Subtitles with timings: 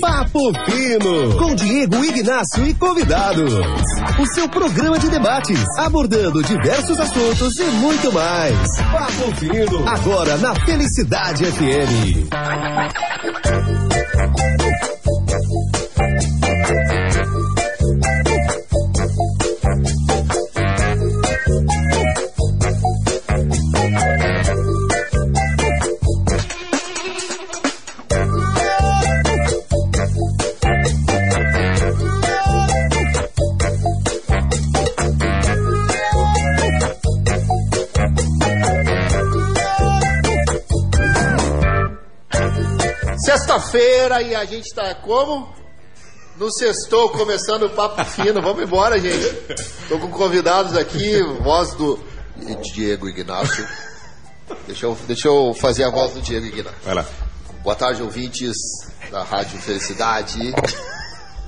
[0.00, 3.52] Papo Fino, com Diego Ignacio e convidados.
[4.18, 8.76] O seu programa de debates, abordando diversos assuntos e muito mais.
[8.92, 12.28] Papo Fino, agora na Felicidade FM.
[43.58, 45.52] Sexta-feira e a gente tá como?
[46.36, 48.40] No sextou, começando o papo fino.
[48.40, 49.34] Vamos embora, gente.
[49.88, 51.98] Tô com convidados aqui, voz do
[52.72, 53.66] Diego Ignacio.
[54.66, 56.78] Deixa eu, deixa eu fazer a voz do Diego Ignacio.
[56.84, 57.04] Vai lá.
[57.62, 58.56] Boa tarde, ouvintes
[59.10, 60.54] da Rádio Felicidade.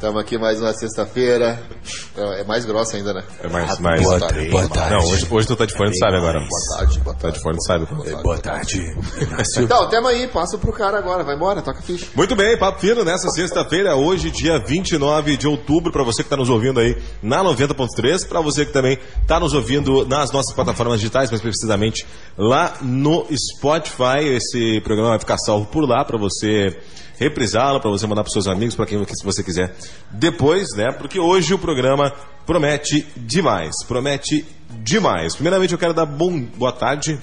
[0.00, 1.62] Estamos aqui mais uma sexta-feira.
[2.16, 3.22] É mais grossa ainda, né?
[3.44, 4.00] É mais, mais.
[4.00, 4.48] Boa tarde.
[4.48, 4.94] Boa tarde.
[4.94, 6.40] Não, hoje, hoje tu tá de fone, tu sabe agora.
[6.40, 7.36] Boa tarde, boa Tá tarde.
[7.36, 7.86] de fone, sabe.
[8.22, 8.96] Boa tarde.
[9.58, 11.22] Então, tema aí, passa pro cara agora.
[11.22, 12.06] Vai embora, toca ficha.
[12.14, 16.36] Muito bem, Papo Fino nessa sexta-feira, hoje, dia 29 de outubro, para você que está
[16.38, 20.98] nos ouvindo aí na 90.3, para você que também está nos ouvindo nas nossas plataformas
[20.98, 22.06] digitais, mais precisamente
[22.38, 24.24] lá no Spotify.
[24.34, 26.74] Esse programa vai ficar salvo por lá para você
[27.20, 29.76] reprisá-lo, para você mandar para seus amigos, para quem se você quiser
[30.10, 30.90] depois, né?
[30.90, 32.10] Porque hoje o programa
[32.46, 35.34] promete demais, promete demais.
[35.34, 37.20] Primeiramente eu quero dar bom, boa tarde.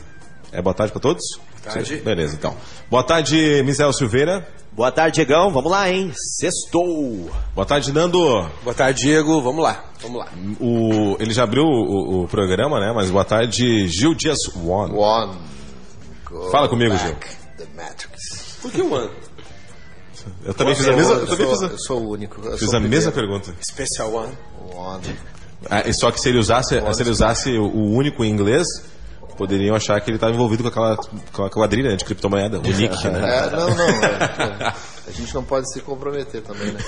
[0.52, 1.24] É boa tarde para todos?
[1.64, 1.96] Boa tarde.
[1.98, 2.56] Beleza, então.
[2.92, 4.48] Boa tarde, Misael Silveira.
[4.72, 5.50] Boa tarde, Diegão.
[5.50, 6.14] Vamos lá, hein?
[6.14, 7.32] Sextou.
[7.56, 8.20] Boa tarde, Nando.
[8.64, 9.42] Boa tarde, Diego.
[9.42, 9.84] Vamos lá.
[10.00, 10.28] Vamos lá.
[10.60, 12.94] O, ele já abriu o, o programa, né?
[12.96, 14.94] Mas boa tarde, Gil Dias One.
[14.96, 15.38] One.
[16.24, 18.60] Go Fala comigo, back The Matrix.
[18.62, 19.27] Por que o ano?
[20.46, 22.42] Eu também fiz a mesma, eu, também fiz a, eu sou o único.
[22.46, 23.54] eu fiz a mesma pergunta.
[23.62, 24.34] Special One.
[24.74, 25.04] One.
[25.70, 28.68] Ah, só que se ele usasse, se ele usasse o, único em inglês,
[29.38, 30.98] poderiam achar que ele estava envolvido com aquela,
[31.32, 33.38] com a quadrilha né, de criptomoeda, o Nick, né?
[33.38, 33.90] É, não, não.
[33.90, 34.74] é,
[35.08, 36.80] a gente não pode se comprometer também, né?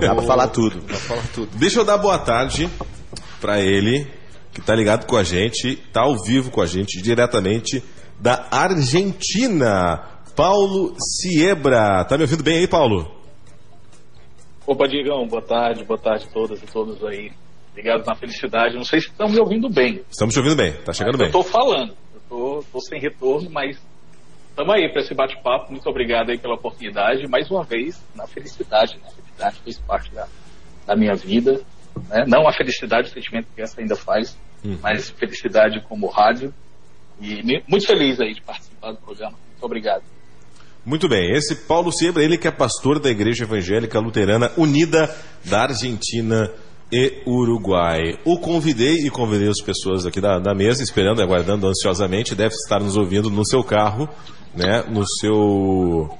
[0.00, 0.80] Dá pra falar tudo.
[0.80, 1.48] Dá pra falar tudo.
[1.56, 2.68] Deixa eu dar boa tarde
[3.40, 4.06] pra ele,
[4.52, 7.82] que tá ligado com a gente, tá ao vivo com a gente, diretamente
[8.20, 10.00] da Argentina.
[10.38, 12.04] Paulo Siebra.
[12.04, 13.10] Tá me ouvindo bem aí, Paulo?
[14.64, 17.32] Opa, Diegão, boa tarde, boa tarde a todas e todos aí.
[17.74, 18.76] Ligados na felicidade.
[18.76, 20.00] Não sei se estão me ouvindo bem.
[20.08, 21.26] Estamos te ouvindo bem, tá chegando eu bem.
[21.26, 23.82] estou falando, eu tô, tô sem retorno, mas
[24.50, 25.72] estamos aí para esse bate-papo.
[25.72, 27.26] Muito obrigado aí pela oportunidade.
[27.26, 29.08] Mais uma vez, na felicidade, né?
[29.08, 30.28] A felicidade fez parte da,
[30.86, 31.60] da minha vida.
[32.08, 32.26] Né?
[32.28, 34.38] Não a felicidade, o sentimento que essa ainda faz,
[34.80, 36.54] mas felicidade como rádio.
[37.20, 39.36] E muito feliz aí de participar do programa.
[39.50, 40.04] Muito obrigado.
[40.84, 45.62] Muito bem, esse Paulo Siebra, ele que é pastor da Igreja Evangélica Luterana Unida da
[45.62, 46.50] Argentina
[46.90, 48.18] e Uruguai.
[48.24, 52.80] O convidei e convidei as pessoas aqui da, da mesa, esperando aguardando ansiosamente, deve estar
[52.80, 54.08] nos ouvindo no seu carro,
[54.54, 56.18] né, no seu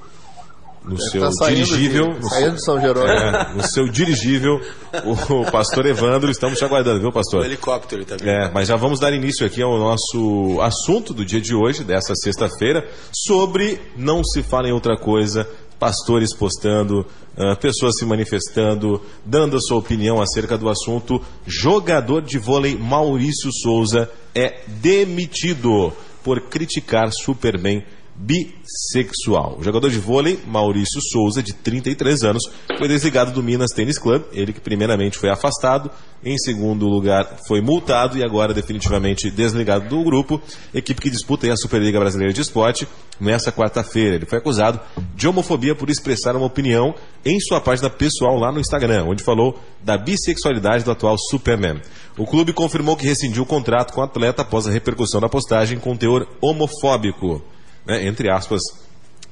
[0.88, 3.10] no seu tá dirigível, de- no, saindo de São Jerônimo.
[3.12, 4.60] é, no seu dirigível,
[5.04, 7.43] o, o pastor Evandro, estamos te aguardando, viu, pastor?
[7.43, 8.28] O helicóptero também.
[8.28, 12.15] É, mas já vamos dar início aqui ao nosso assunto do dia de hoje, dessa
[12.15, 17.06] sexta-feira, sobre não se fala em outra coisa, pastores postando,
[17.37, 21.22] ah, pessoas se manifestando, dando a sua opinião acerca do assunto.
[21.47, 25.93] Jogador de vôlei Maurício Souza é demitido
[26.25, 27.82] por criticar Superman
[28.19, 29.56] bissexual.
[29.59, 32.43] O jogador de vôlei, Maurício Souza, de 33 anos,
[32.77, 34.23] foi desligado do Minas Tênis Club.
[34.33, 35.89] Ele que primeiramente foi afastado,
[36.25, 40.43] em segundo lugar foi multado e agora definitivamente desligado do grupo.
[40.75, 42.89] Equipe que disputa a Superliga Brasileira de Esporte
[43.21, 44.17] nessa quarta-feira.
[44.17, 44.81] Ele foi acusado
[45.15, 49.61] de homofobia por expressar uma opinião em sua página pessoal lá no Instagram, onde falou
[49.83, 51.81] da bissexualidade do atual Superman.
[52.17, 55.79] O clube confirmou que rescindiu o contrato com o atleta após a repercussão da postagem
[55.79, 57.41] com teor homofóbico
[57.88, 58.60] né, entre aspas,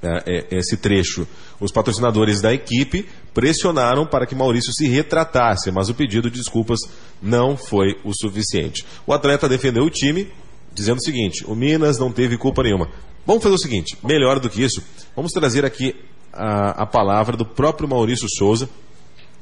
[0.03, 1.27] é, é, esse trecho.
[1.61, 6.81] Os patrocinadores da equipe pressionaram para que Maurício se retratasse, mas o pedido de desculpas
[7.21, 8.85] não foi o suficiente.
[9.07, 10.31] O atleta defendeu o time,
[10.75, 12.89] dizendo o seguinte: o Minas não teve culpa nenhuma.
[13.27, 14.83] Vamos fazer o seguinte: melhor do que isso,
[15.15, 15.95] vamos trazer aqui
[16.33, 18.69] a, a palavra do próprio Maurício Souza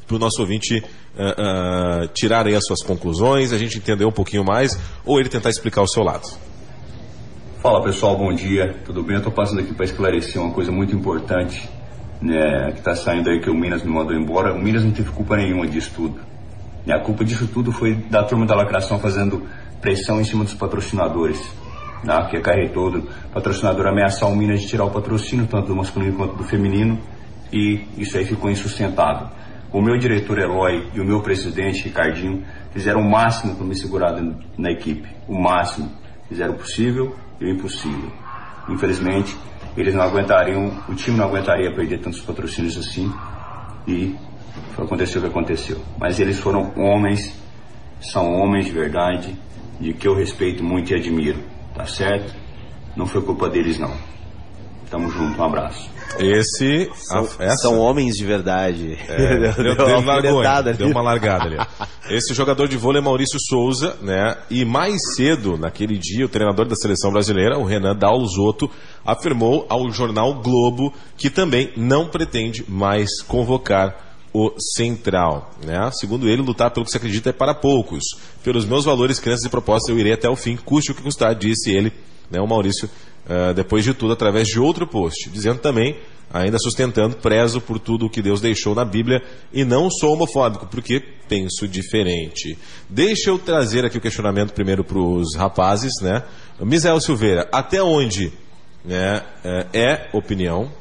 [0.07, 0.85] para o nosso ouvinte
[1.17, 5.29] ah, ah, tirar aí as suas conclusões, a gente entender um pouquinho mais, ou ele
[5.29, 6.29] tentar explicar o seu lado.
[7.65, 9.15] Fala pessoal, bom dia, tudo bem?
[9.15, 11.67] Eu estou passando aqui para esclarecer uma coisa muito importante
[12.21, 14.53] né, que está saindo aí que o Minas me mandou embora.
[14.53, 16.21] O Minas não teve culpa nenhuma disso tudo.
[16.87, 19.47] E a culpa disso tudo foi da turma da lacração fazendo
[19.81, 21.41] pressão em cima dos patrocinadores.
[22.05, 23.03] Né, que acarretou o
[23.33, 27.01] patrocinador ameaçar o Minas de tirar o patrocínio, tanto do masculino quanto do feminino.
[27.51, 29.29] e isso aí ficou insustentável.
[29.73, 32.45] O meu diretor Eloy e o meu presidente Ricardinho
[32.75, 34.15] fizeram o máximo para me segurar
[34.59, 35.91] na equipe, o máximo.
[36.29, 38.11] Fizeram o possível o impossível.
[38.69, 39.37] Infelizmente,
[39.77, 43.13] eles não aguentariam, o time não aguentaria perder tantos patrocínios assim
[43.87, 44.17] e
[44.79, 45.81] aconteceu o que aconteceu.
[45.99, 47.35] Mas eles foram homens,
[48.01, 49.37] são homens de verdade,
[49.81, 51.41] de que eu respeito muito e admiro,
[51.75, 52.35] tá certo?
[52.97, 53.93] Não foi culpa deles não.
[54.89, 55.91] Tamo junto, um abraço.
[56.19, 56.91] Esse.
[56.95, 58.97] São, a- são homens de verdade.
[59.09, 60.23] É, deu, Deu deu, uma ali.
[60.75, 61.57] deu uma largada ali.
[62.09, 64.37] Esse jogador de vôlei é Maurício Souza, né?
[64.51, 68.71] E mais cedo, naquele dia, o treinador da seleção brasileira, o Renan Dalzotto,
[69.05, 74.03] afirmou ao jornal Globo que também não pretende mais convocar
[74.33, 75.91] o Central, né?
[75.95, 78.03] Segundo ele, lutar pelo que se acredita é para poucos.
[78.43, 81.35] Pelos meus valores, crenças e propostas, eu irei até o fim, custe o que custar,
[81.35, 81.93] disse ele,
[82.31, 82.41] né?
[82.41, 82.91] O Maurício,
[83.29, 85.97] ah, depois de tudo, através de outro post, dizendo também
[86.33, 89.23] ainda sustentando, prezo por tudo o que Deus deixou na Bíblia
[89.53, 92.59] e não sou homofóbico, porque penso diferente.
[92.89, 96.25] Deixa eu trazer aqui o questionamento primeiro para os rapazes, né?
[96.61, 98.33] Misael Silveira, até onde
[98.85, 100.73] né, é, é opinião,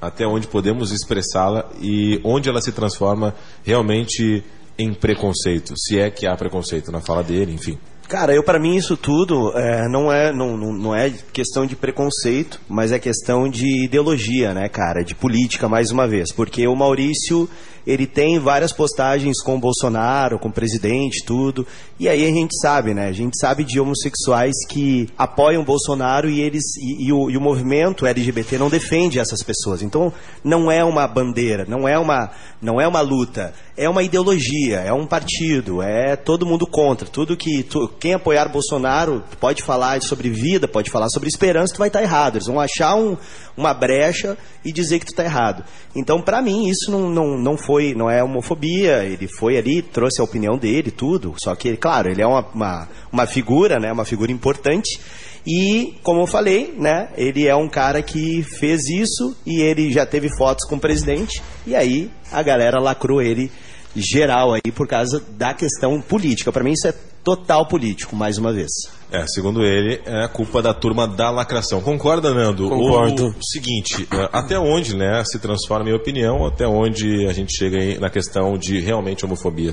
[0.00, 3.34] até onde podemos expressá-la e onde ela se transforma
[3.64, 4.44] realmente
[4.78, 7.78] em preconceito, se é que há preconceito na fala dele, enfim.
[8.08, 12.58] Cara, eu para mim isso tudo é, não, é, não, não, é questão de preconceito,
[12.66, 15.04] mas é questão de ideologia, né, cara?
[15.04, 16.32] De política, mais uma vez.
[16.32, 17.46] Porque o Maurício,
[17.90, 21.66] ele tem várias postagens com o Bolsonaro, com o presidente, tudo.
[21.98, 23.08] E aí a gente sabe, né?
[23.08, 27.36] A gente sabe de homossexuais que apoiam o Bolsonaro e eles e, e o, e
[27.36, 29.80] o movimento LGBT não defende essas pessoas.
[29.82, 30.12] Então
[30.44, 32.30] não é uma bandeira, não é uma,
[32.60, 37.08] não é uma luta, é uma ideologia, é um partido, é todo mundo contra.
[37.08, 41.78] Tudo que tu- quem apoiar Bolsonaro pode falar sobre vida, pode falar sobre esperança, tu
[41.78, 42.36] vai estar errado.
[42.36, 43.16] Eles vão achar um,
[43.58, 45.64] uma brecha e dizer que tu está errado.
[45.94, 49.04] Então, para mim, isso não, não, não foi, não é homofobia.
[49.04, 51.34] Ele foi ali, trouxe a opinião dele, tudo.
[51.36, 53.92] Só que, claro, ele é uma, uma, uma figura, né?
[53.92, 55.00] Uma figura importante.
[55.44, 57.08] E, como eu falei, né?
[57.16, 61.42] Ele é um cara que fez isso e ele já teve fotos com o presidente.
[61.66, 63.50] E aí a galera lacrou ele
[63.96, 66.52] geral aí por causa da questão política.
[66.52, 66.94] Para mim isso é
[67.24, 68.70] total político, mais uma vez.
[69.10, 71.80] É, segundo ele, é a culpa da turma da lacração.
[71.80, 72.68] Concorda, Nando?
[72.68, 73.28] Concordo.
[73.28, 77.78] O seguinte, é, até onde, né, se transforma, minha opinião, até onde a gente chega
[77.78, 79.72] aí na questão de realmente homofobia?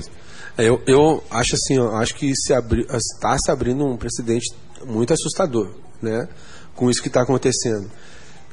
[0.56, 4.54] É, Eu, eu acho assim, eu acho que se abri, está se abrindo um precedente
[4.86, 6.26] muito assustador, né?
[6.74, 7.90] Com isso que está acontecendo.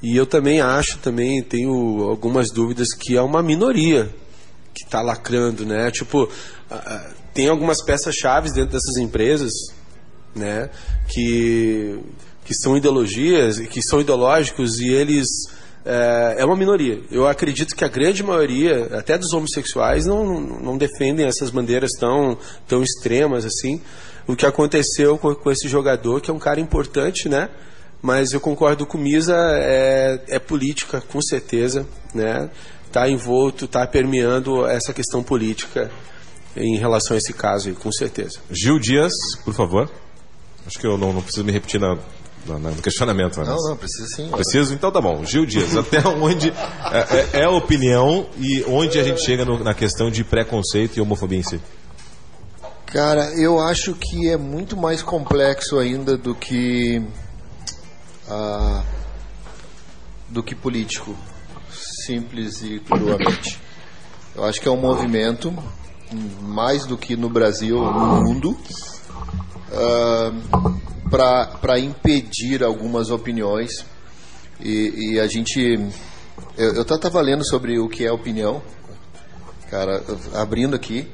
[0.02, 4.14] E eu também acho, também tenho algumas dúvidas que é uma minoria
[4.74, 5.90] que está lacrando, né?
[5.92, 6.28] Tipo,
[7.34, 9.52] tem algumas peças chaves dentro dessas empresas,
[10.36, 10.70] né?
[11.08, 12.00] Que
[12.46, 15.28] que são ideologias, que são ideológicos e eles
[15.86, 17.02] é, é uma minoria.
[17.12, 22.38] Eu acredito que a grande maioria, até dos homossexuais, não, não defendem essas bandeiras tão,
[22.68, 23.82] tão extremas assim.
[24.28, 27.50] O que aconteceu com, com esse jogador, que é um cara importante, né?
[28.02, 32.50] Mas eu concordo com o Misa, é, é política, com certeza, né?
[32.86, 35.90] Está envolto, está permeando essa questão política
[36.56, 38.40] em relação a esse caso aí, com certeza.
[38.52, 39.14] Gil Dias,
[39.44, 39.90] por favor.
[40.66, 41.96] Acho que eu não, não preciso me repetir na,
[42.48, 43.38] na- no questionamento.
[43.40, 43.46] né?
[43.48, 44.30] Não, não, precisa sim.
[44.30, 44.74] Preciso?
[44.74, 45.24] Então tá bom.
[45.26, 49.64] Gil Dias, até onde é, é- é a opinião e onde a gente chega no-
[49.64, 51.60] na questão de preconceito e homofobia em si?
[52.86, 57.02] Cara, eu acho que é muito mais complexo ainda do que
[58.30, 58.84] ah,
[60.30, 61.16] do que político,
[62.06, 63.60] simples e cruamente.
[64.36, 65.54] Eu acho que é um movimento
[66.42, 68.58] mais do que no Brasil, no mundo,
[71.10, 73.86] para impedir algumas opiniões
[74.60, 75.80] e, e a gente
[76.58, 78.62] eu, estava lendo sobre o que é opinião,
[79.70, 80.04] cara,
[80.36, 81.08] abrindo aqui.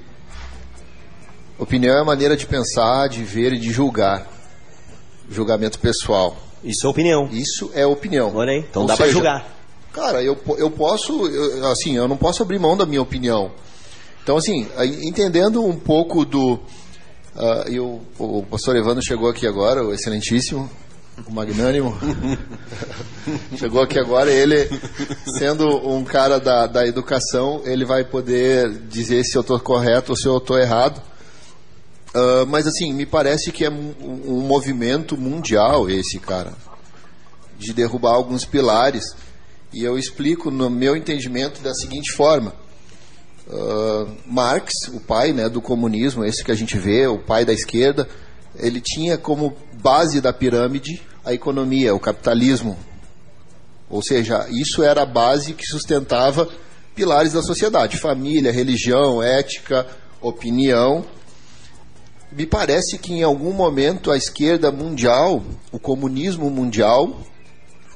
[1.57, 4.27] Opinião é a maneira de pensar, de ver e de julgar.
[5.29, 6.37] Julgamento pessoal.
[6.63, 7.29] Isso é opinião.
[7.31, 8.33] Isso é opinião.
[8.35, 9.45] Olha aí, então Ou dá seja, julgar.
[9.91, 13.51] Cara, eu, eu posso, eu- assim, eu não posso abrir mão da minha opinião.
[14.23, 14.67] Então, assim,
[15.03, 16.59] entendendo um pouco do.
[17.35, 20.69] Ah, e o, o pastor Evandro chegou aqui agora, o excelentíssimo,
[21.27, 21.97] o magnânimo.
[23.57, 24.69] chegou aqui agora, ele,
[25.37, 30.17] sendo um cara da, da educação, ele vai poder dizer se eu estou correto ou
[30.17, 31.01] se eu estou errado.
[32.13, 33.93] Ah, mas, assim, me parece que é um,
[34.25, 36.53] um movimento mundial esse, cara
[37.59, 39.03] de derrubar alguns pilares.
[39.71, 42.55] E eu explico no meu entendimento da seguinte forma:
[43.51, 47.53] Ah, Marx, o pai né, do comunismo, esse que a gente vê, o pai da
[47.53, 48.07] esquerda,
[48.55, 52.77] ele tinha como base da pirâmide a economia, o capitalismo.
[53.89, 56.47] Ou seja, isso era a base que sustentava
[56.95, 59.87] pilares da sociedade: família, religião, ética,
[60.21, 61.03] opinião.
[62.31, 67.19] Me parece que em algum momento a esquerda mundial, o comunismo mundial,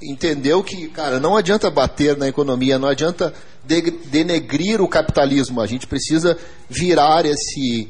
[0.09, 3.33] entendeu que, cara, não adianta bater na economia, não adianta
[3.65, 5.61] denegrir o capitalismo.
[5.61, 6.37] A gente precisa
[6.69, 7.89] virar esse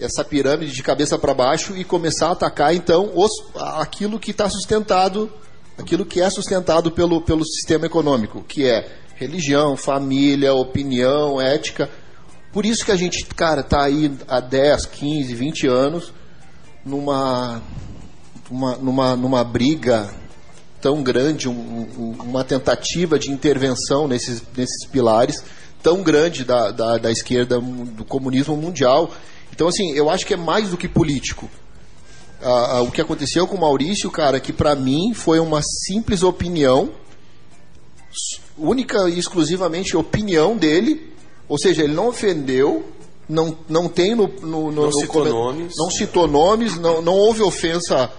[0.00, 4.48] essa pirâmide de cabeça para baixo e começar a atacar então os, aquilo que está
[4.48, 5.30] sustentado,
[5.78, 11.88] aquilo que é sustentado pelo, pelo sistema econômico, que é religião, família, opinião, ética.
[12.52, 16.12] Por isso que a gente, cara, está aí há 10, 15, 20 anos
[16.84, 17.62] numa,
[18.50, 20.10] uma, numa, numa briga
[20.82, 25.42] tão grande, um, um, uma tentativa de intervenção nesses, nesses pilares
[25.82, 29.10] tão grande da, da, da esquerda, do comunismo mundial.
[29.52, 31.48] Então, assim, eu acho que é mais do que político.
[32.42, 36.22] Ah, ah, o que aconteceu com o Maurício, cara, que para mim foi uma simples
[36.22, 36.90] opinião,
[38.58, 41.12] única e exclusivamente opinião dele,
[41.48, 42.84] ou seja, ele não ofendeu,
[43.28, 44.26] não, não tem no.
[44.26, 48.10] no, no não, citou no, nomes, não citou nomes, não, não houve ofensa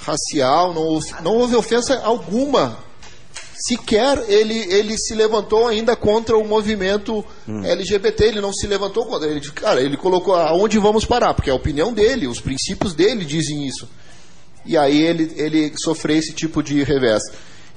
[0.00, 2.78] racial, não houve, não houve ofensa alguma.
[3.54, 7.64] Sequer ele, ele se levantou ainda contra o movimento hum.
[7.64, 9.28] LGBT, ele não se levantou contra.
[9.28, 13.24] Ele, cara, ele colocou aonde vamos parar, porque é a opinião dele, os princípios dele
[13.24, 13.88] dizem isso.
[14.64, 17.22] E aí ele, ele sofreu esse tipo de revés.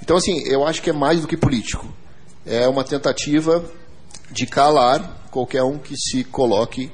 [0.01, 1.91] Então, assim, eu acho que é mais do que político.
[2.45, 3.63] É uma tentativa
[4.29, 6.91] de calar qualquer um que se coloque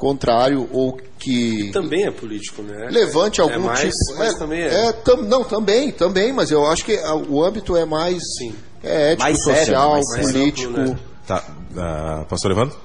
[0.00, 2.88] contrário ou que também é político, né?
[2.90, 4.86] Levante algum é mais, tipo, mas é, também é.
[4.86, 8.54] é tam, não, também, também, mas eu acho que o âmbito é mais Sim.
[8.82, 10.32] é ético, Mais sério, social, mais sério.
[10.32, 10.72] político.
[10.72, 11.10] Mais amplo, né?
[11.26, 12.76] Tá, uh, pastor Evandro?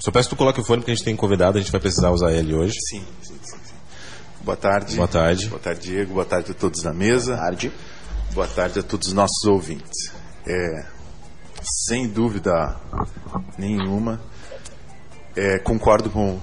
[0.00, 1.80] Só peço que tu coloque o fone porque a gente tem convidado, a gente vai
[1.80, 2.74] precisar usar ele hoje.
[2.88, 3.74] Sim, sim, sim, sim.
[4.40, 4.96] Boa tarde.
[4.96, 5.46] Boa tarde.
[5.46, 6.14] Boa tarde, Diego.
[6.14, 7.36] Boa tarde a todos na mesa.
[7.36, 7.72] Boa tarde.
[8.32, 10.12] Boa tarde a todos os nossos ouvintes.
[10.46, 10.86] É,
[11.86, 12.76] sem dúvida
[13.58, 14.20] nenhuma,
[15.36, 16.38] é, concordo com,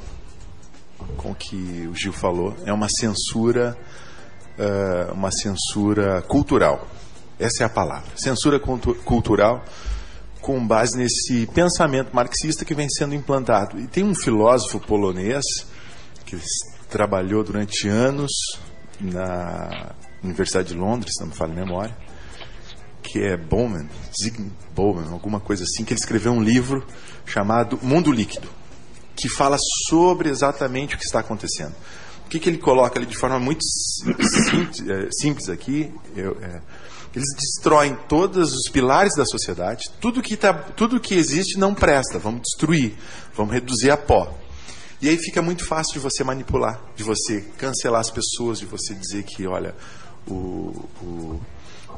[1.17, 2.55] com o que o Gil falou.
[2.65, 3.77] É uma censura,
[4.57, 6.87] uh, uma censura cultural.
[7.39, 8.09] Essa é a palavra.
[8.15, 9.63] Censura cultu cultural
[10.41, 13.79] com base nesse pensamento marxista que vem sendo implantado.
[13.79, 15.43] E tem um filósofo polonês
[16.25, 16.37] que
[16.89, 18.31] trabalhou durante anos
[18.99, 21.95] na Universidade de Londres, não me falha a memória,
[23.03, 23.87] que é Bowman,
[24.19, 26.85] Zygmunt Bowman, alguma coisa assim, que ele escreveu um livro
[27.25, 28.49] chamado Mundo Líquido
[29.17, 29.57] que fala
[29.89, 31.75] sobre exatamente o que está acontecendo.
[32.25, 35.91] O que, que ele coloca ali de forma muito simples, é, simples aqui?
[36.15, 36.61] Eu, é,
[37.15, 42.19] eles destroem todos os pilares da sociedade, tudo que, tá, tudo que existe não presta,
[42.19, 42.95] vamos destruir,
[43.35, 44.37] vamos reduzir a pó.
[45.01, 48.93] E aí fica muito fácil de você manipular, de você cancelar as pessoas, de você
[48.93, 49.73] dizer que, olha,
[50.27, 51.39] o o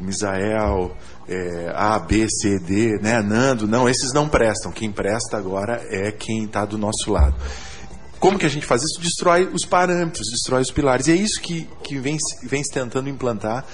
[0.01, 0.95] Misael,
[1.27, 4.71] é, A, B, C, D, né, Nando, não, esses não prestam.
[4.71, 7.35] Quem presta agora é quem está do nosso lado.
[8.19, 8.99] Como que a gente faz isso?
[9.01, 11.07] Destrói os parâmetros, destrói os pilares.
[11.07, 13.65] E é isso que, que vem, vem se tentando implantar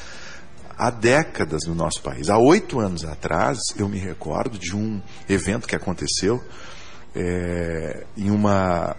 [0.78, 2.30] há décadas no nosso país.
[2.30, 6.44] Há oito anos atrás, eu me recordo de um evento que aconteceu
[7.16, 8.96] é, em uma,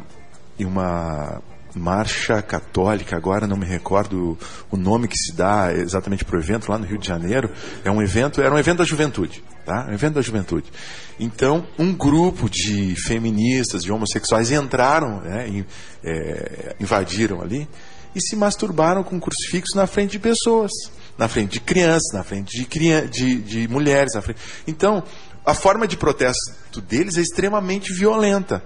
[0.59, 1.41] em uma
[1.77, 4.39] marcha católica, agora não me recordo
[4.71, 7.51] o nome que se dá exatamente para o evento, lá no Rio de Janeiro.
[7.85, 9.87] É um evento, era um evento da juventude, tá?
[9.89, 10.73] Um evento da juventude.
[11.21, 15.67] Então, um grupo de feministas, de homossexuais entraram, né, e,
[16.03, 17.69] é, invadiram ali
[18.15, 20.73] e se masturbaram com crucifixos na frente de pessoas,
[21.19, 24.15] na frente de crianças, na frente de, de, de mulheres.
[24.23, 24.41] Frente...
[24.67, 25.05] Então,
[25.45, 28.65] a forma de protesto deles é extremamente violenta.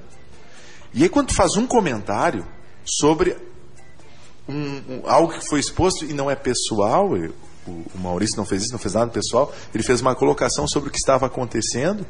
[0.95, 2.47] E aí, quando tu faz um comentário,
[2.85, 3.37] sobre
[4.49, 7.13] um, um, algo que foi exposto e não é pessoal.
[7.13, 9.53] o, o Maurício não fez isso, não fez nada pessoal.
[9.75, 12.07] Ele fez uma colocação sobre o que estava acontecendo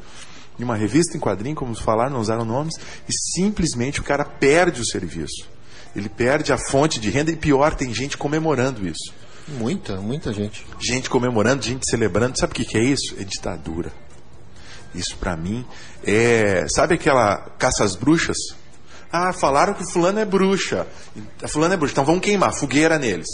[0.59, 2.75] em uma revista em quadrinho, como falar, não usaram nomes,
[3.09, 5.49] e simplesmente o cara perde o serviço.
[5.97, 9.13] Ele perde a fonte de renda e pior, tem gente comemorando isso.
[9.49, 10.65] Muita, muita gente.
[10.79, 12.39] Gente comemorando, gente celebrando.
[12.39, 13.17] Sabe o que, que é isso?
[13.19, 13.93] É ditadura.
[14.95, 15.65] Isso para mim
[16.05, 16.67] é.
[16.69, 18.37] Sabe aquela caça às bruxas?
[19.13, 20.87] Ah, falaram que fulano é bruxa.
[21.43, 23.29] A fulano é bruxa, então vamos queimar, fogueira neles.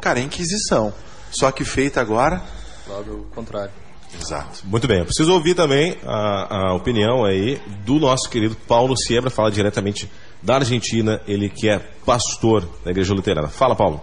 [0.00, 0.92] Cara, é Inquisição.
[1.30, 2.42] Só que feita agora.
[2.86, 3.72] Logo o contrário.
[4.14, 4.60] Exato.
[4.64, 9.30] Muito bem, eu preciso ouvir também a, a opinião aí do nosso querido Paulo Siebra,
[9.30, 10.10] fala diretamente
[10.42, 13.48] da Argentina, ele que é pastor da Igreja Luterana.
[13.48, 14.00] Fala, Paulo.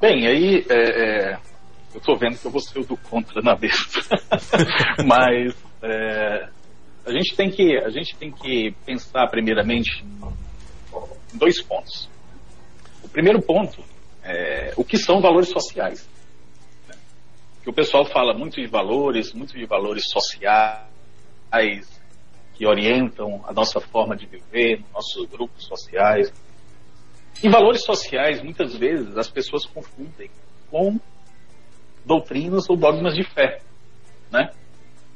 [0.00, 1.38] Bem, aí é, é,
[1.92, 3.84] eu estou vendo que eu vou ser o do contra na mesa.
[5.04, 6.48] Mas é,
[7.08, 10.04] a gente tem que, a gente tem que pensar primeiramente
[11.32, 12.08] em dois pontos.
[13.02, 13.82] O primeiro ponto
[14.22, 16.06] é o que são valores sociais.
[17.62, 20.86] que o pessoal fala muito de valores, muito de valores sociais,
[22.54, 26.30] que orientam a nossa forma de viver, nossos grupos sociais.
[27.42, 30.30] E valores sociais, muitas vezes, as pessoas confundem
[30.70, 31.00] com
[32.04, 33.60] doutrinas ou dogmas de fé,
[34.30, 34.50] né?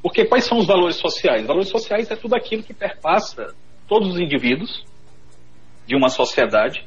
[0.03, 1.47] Porque quais são os valores sociais?
[1.47, 3.55] Valores sociais é tudo aquilo que perpassa
[3.87, 4.85] todos os indivíduos
[5.87, 6.85] de uma sociedade,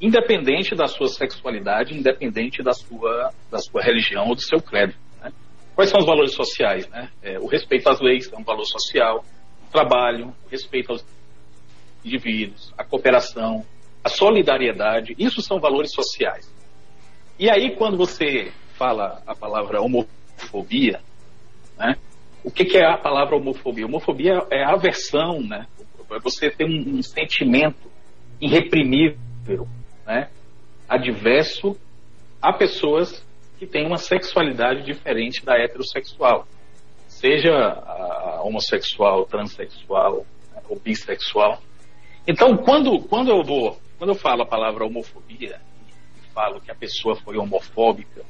[0.00, 4.94] independente da sua sexualidade, independente da sua, da sua religião ou do seu credo.
[5.20, 5.32] Né?
[5.74, 6.88] Quais são os valores sociais?
[6.88, 7.10] Né?
[7.22, 9.24] É, o respeito às leis é um valor social,
[9.68, 11.04] o trabalho, o respeito aos
[12.04, 13.64] indivíduos, a cooperação,
[14.04, 16.54] a solidariedade, isso são valores sociais.
[17.38, 21.00] E aí, quando você fala a palavra homofobia,
[21.76, 21.96] né,
[22.42, 23.86] o que, que, é a palavra homofobia?
[23.86, 25.66] Homofobia é aversão, né?
[26.10, 27.90] É você ter um, um sentimento
[28.40, 29.66] irreprimível,
[30.06, 30.28] né?
[30.88, 31.76] adverso
[32.40, 33.24] a pessoas
[33.58, 36.46] que têm uma sexualidade diferente da heterossexual.
[37.08, 41.60] Seja a homossexual, transexual né, ou bissexual.
[42.26, 45.60] Então, quando, quando eu vou, quando eu falo a palavra homofobia,
[46.34, 48.22] falo que a pessoa foi homofóbica,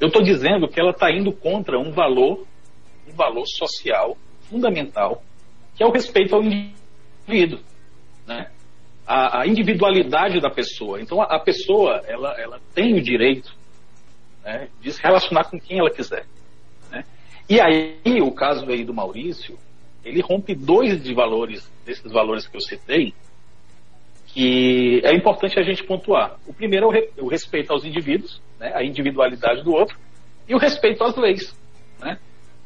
[0.00, 2.46] eu estou dizendo que ela está indo contra um valor,
[3.08, 4.16] um valor social
[4.48, 5.22] fundamental,
[5.76, 7.60] que é o respeito ao indivíduo,
[8.26, 8.50] né?
[9.06, 11.00] A, a individualidade da pessoa.
[11.00, 13.56] Então, a, a, pessoa, ela, ela tem o direito
[14.44, 16.26] né, de se relacionar com quem ela quiser.
[16.90, 17.04] Né?
[17.48, 19.58] E aí, o caso aí do Maurício,
[20.04, 23.14] ele rompe dois de valores, desses valores que eu citei,
[24.26, 26.38] que é importante a gente pontuar.
[26.46, 29.98] O primeiro é o, re, o respeito aos indivíduos, né, a individualidade do outro,
[30.46, 31.56] e o respeito às leis.
[31.98, 32.18] Né?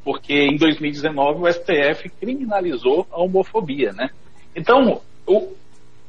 [0.04, 3.92] Porque em 2019 o STF criminalizou a homofobia.
[3.92, 4.09] Né?
[4.54, 5.52] Então, o,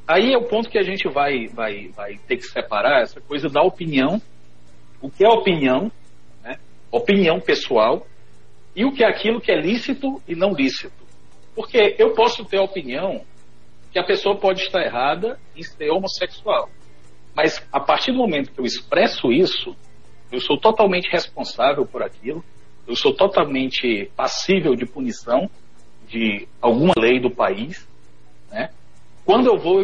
[0.07, 3.47] aí é o ponto que a gente vai, vai, vai ter que separar essa coisa
[3.49, 4.21] da opinião,
[5.01, 5.91] o que é opinião,
[6.43, 6.57] né?
[6.91, 8.05] opinião pessoal,
[8.75, 11.03] e o que é aquilo que é lícito e não lícito.
[11.55, 13.21] Porque eu posso ter a opinião
[13.91, 16.67] que a pessoa pode estar errada em ser homossexual.
[17.35, 19.75] Mas a partir do momento que eu expresso isso,
[20.31, 22.43] eu sou totalmente responsável por aquilo,
[22.87, 25.49] eu sou totalmente passível de punição
[26.07, 27.87] de alguma lei do país,
[28.51, 28.69] né?
[29.25, 29.83] Quando eu vou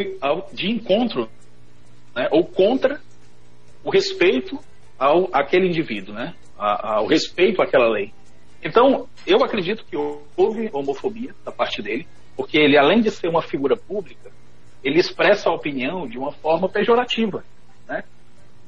[0.51, 1.29] de encontro,
[2.15, 3.01] né, ou contra
[3.83, 4.59] o respeito
[4.97, 6.35] ao aquele indivíduo, né?
[6.59, 8.11] ao respeito àquela lei.
[8.61, 13.41] Então, eu acredito que houve homofobia da parte dele, porque ele, além de ser uma
[13.41, 14.29] figura pública,
[14.83, 17.43] ele expressa a opinião de uma forma pejorativa,
[17.87, 18.03] né?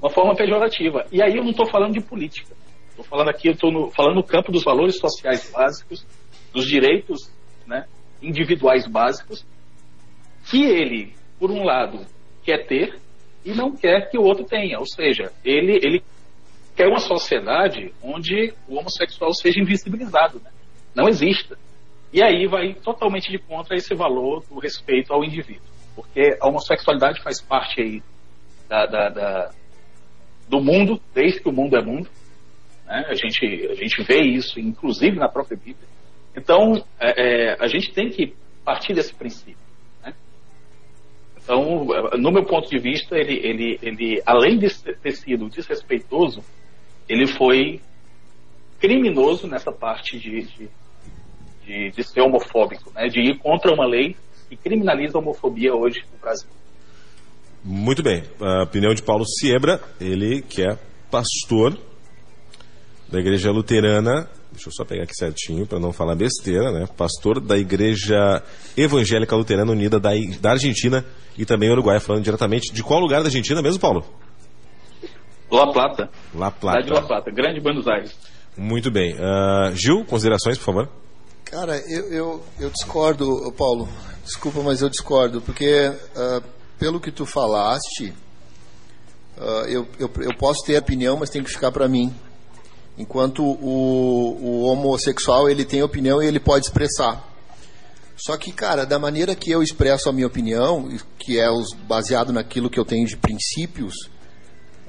[0.02, 1.06] Uma forma pejorativa.
[1.12, 2.56] E aí eu não estou falando de política.
[3.02, 6.06] Estou falando aqui, eu estou falando no campo dos valores sociais básicos,
[6.54, 7.32] dos direitos
[7.66, 7.86] né,
[8.22, 9.46] individuais básicos,
[10.50, 12.06] que ele, por um lado,
[12.44, 13.00] quer ter
[13.44, 14.78] e não quer que o outro tenha.
[14.80, 16.04] Ou seja, ele, ele
[16.76, 20.52] quer uma sociedade onde o homossexual seja invisibilizado, né?
[20.94, 21.58] não exista.
[22.14, 25.64] E aí vai totalmente de contra esse valor do respeito ao indivíduo.
[25.96, 28.04] Porque a homossexualidade faz parte aí
[28.70, 29.52] da, da, da
[30.48, 32.10] do mundo, desde que o mundo é mundo.
[32.92, 33.06] Né?
[33.08, 35.88] A, gente, a gente vê isso, inclusive na própria Bíblia.
[36.36, 38.34] Então, é, é, a gente tem que
[38.66, 39.56] partir desse princípio.
[40.04, 40.14] Né?
[41.42, 41.88] Então,
[42.20, 44.68] no meu ponto de vista, ele, ele, ele, além de
[45.02, 46.44] ter sido desrespeitoso,
[47.08, 47.80] ele foi
[48.80, 50.70] criminoso nessa parte de, de
[51.66, 54.16] de, de ser homofóbico, né, de ir contra uma lei
[54.50, 56.50] que criminaliza a homofobia hoje no Brasil.
[57.64, 58.24] Muito bem.
[58.40, 60.78] A opinião de Paulo Siebra, ele que é
[61.10, 61.78] pastor
[63.12, 66.88] da Igreja Luterana, deixa eu só pegar aqui certinho para não falar besteira, né?
[66.96, 68.42] Pastor da Igreja
[68.78, 71.06] Evangélica Luterana Unida da, da Argentina
[71.38, 74.06] e também Uruguai, falando diretamente de qual lugar da Argentina mesmo, Paulo?
[75.52, 76.10] La Plata.
[76.34, 76.82] La Plata.
[76.82, 78.16] Cidade de La Plata, Grande Buenos Aires.
[78.58, 79.16] Muito bem.
[79.16, 80.90] Uh, Gil, considerações, por favor.
[81.46, 83.90] Cara, eu, eu, eu discordo, Paulo.
[84.24, 86.42] Desculpa, mas eu discordo, porque uh,
[86.80, 88.14] pelo que tu falaste,
[89.38, 92.14] uh, eu, eu, eu, posso ter opinião, mas tem que ficar para mim.
[93.02, 97.28] Enquanto o, o homossexual ele tem opinião e ele pode expressar.
[98.16, 100.88] Só que, cara, da maneira que eu expresso a minha opinião,
[101.18, 103.96] que é os, baseado naquilo que eu tenho de princípios,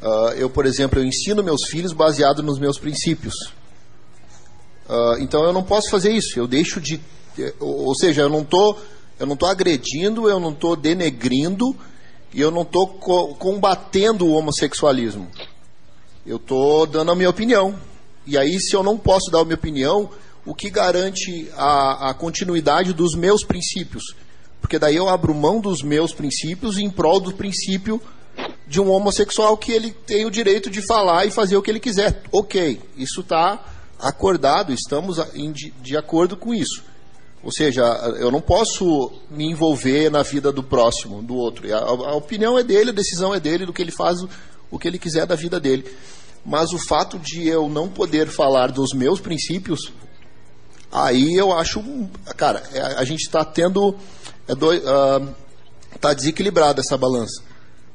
[0.03, 3.35] uh, eu, por exemplo, eu ensino meus filhos baseado nos meus princípios.
[4.87, 6.38] Uh, então eu não posso fazer isso.
[6.38, 7.01] Eu deixo de,
[7.59, 8.77] ou seja, eu não tô,
[9.18, 11.75] eu não tô agredindo, eu não tô denegrindo
[12.35, 15.27] e eu não tô co combatendo o homossexualismo.
[16.27, 17.75] Eu tô dando a minha opinião.
[18.26, 20.11] E aí, se eu não posso dar a minha opinião,
[20.44, 24.14] o que garante a, a continuidade dos meus princípios?
[24.61, 28.00] Porque daí eu abro mão dos meus princípios em prol do princípio
[28.66, 31.80] de um homossexual que ele tem o direito de falar e fazer o que ele
[31.80, 32.22] quiser.
[32.32, 33.62] Ok, isso está
[33.98, 35.18] acordado, estamos
[35.80, 36.82] de, acordo com isso.
[37.42, 37.82] Ou seja,
[38.18, 41.72] eu não posso me envolver na vida do próximo, do outro.
[41.74, 44.18] A, opinião é dele, a decisão é dele, do que ele faz,
[44.70, 45.85] o que ele quiser da vida dele.
[46.44, 49.92] Mas o fato de eu não poder falar dos meus princípios,
[50.90, 51.83] aí eu acho.
[52.37, 53.94] Cara, é- a gente está tendo.
[54.48, 55.20] É doi- ah,
[56.00, 57.42] tá desequilibrada essa balança.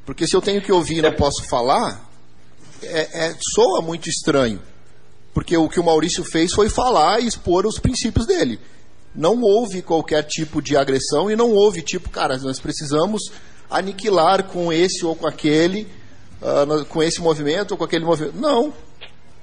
[0.05, 2.09] Porque se eu tenho que ouvir e não posso falar,
[2.81, 4.61] é, é- soa muito estranho.
[5.33, 8.59] Porque o que o Maurício fez foi falar e expor os princípios dele.
[9.13, 13.31] Não houve qualquer tipo de agressão e não houve tipo, cara, nós precisamos
[13.69, 15.87] aniquilar com esse ou com aquele,
[16.41, 18.37] ah, com esse movimento ou com aquele movimento.
[18.37, 18.73] Não.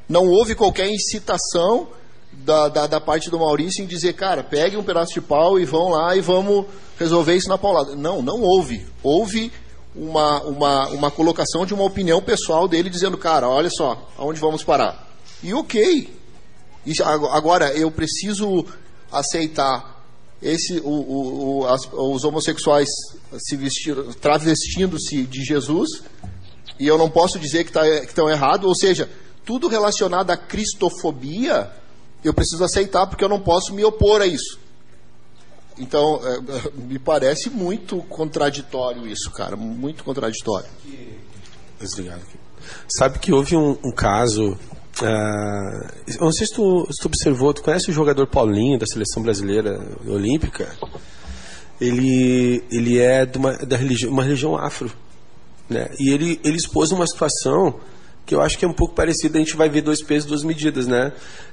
[0.08, 1.88] Não houve qualquer incitação
[2.32, 5.64] da, da, da parte do Maurício em dizer, cara, pegue um pedaço de pau e
[5.64, 6.66] vão lá e vamos
[6.98, 7.94] resolver isso na paulada.
[7.96, 8.86] Não, não houve.
[9.02, 9.50] Houve
[9.96, 14.62] uma, uma, uma colocação de uma opinião pessoal dele dizendo, cara, olha só, aonde vamos
[14.64, 15.08] parar?
[15.42, 16.12] E ok.
[17.02, 18.66] Ag- agora, eu preciso
[19.10, 20.04] aceitar
[20.42, 22.88] esse, o, o, o- as- os homossexuais
[23.38, 26.02] se vestindo, travestindo-se de Jesus
[26.78, 29.08] e eu não posso dizer que tá, estão errados, ou seja,
[29.44, 31.70] tudo relacionado à cristofobia,
[32.22, 34.58] eu preciso aceitar porque eu não posso me opor a isso.
[35.78, 40.68] Então, é, me parece muito contraditório isso, cara, muito contraditório.
[41.80, 42.38] Desligado aqui.
[42.88, 44.56] Sabe que houve um, um caso.
[46.06, 49.22] eu não sei se tu, se tu observou, tu conhece o jogador Paulinho da seleção
[49.22, 50.74] brasileira olímpica?
[51.80, 53.76] Ele, ele é de uma, da
[54.08, 54.90] uma religião afro.
[55.68, 55.88] Né?
[55.98, 57.80] E ele, ele expôs uma situação
[58.26, 60.42] que eu acho que é um pouco parecida, a gente vai ver dois pesos, duas
[60.42, 61.12] medidas, né?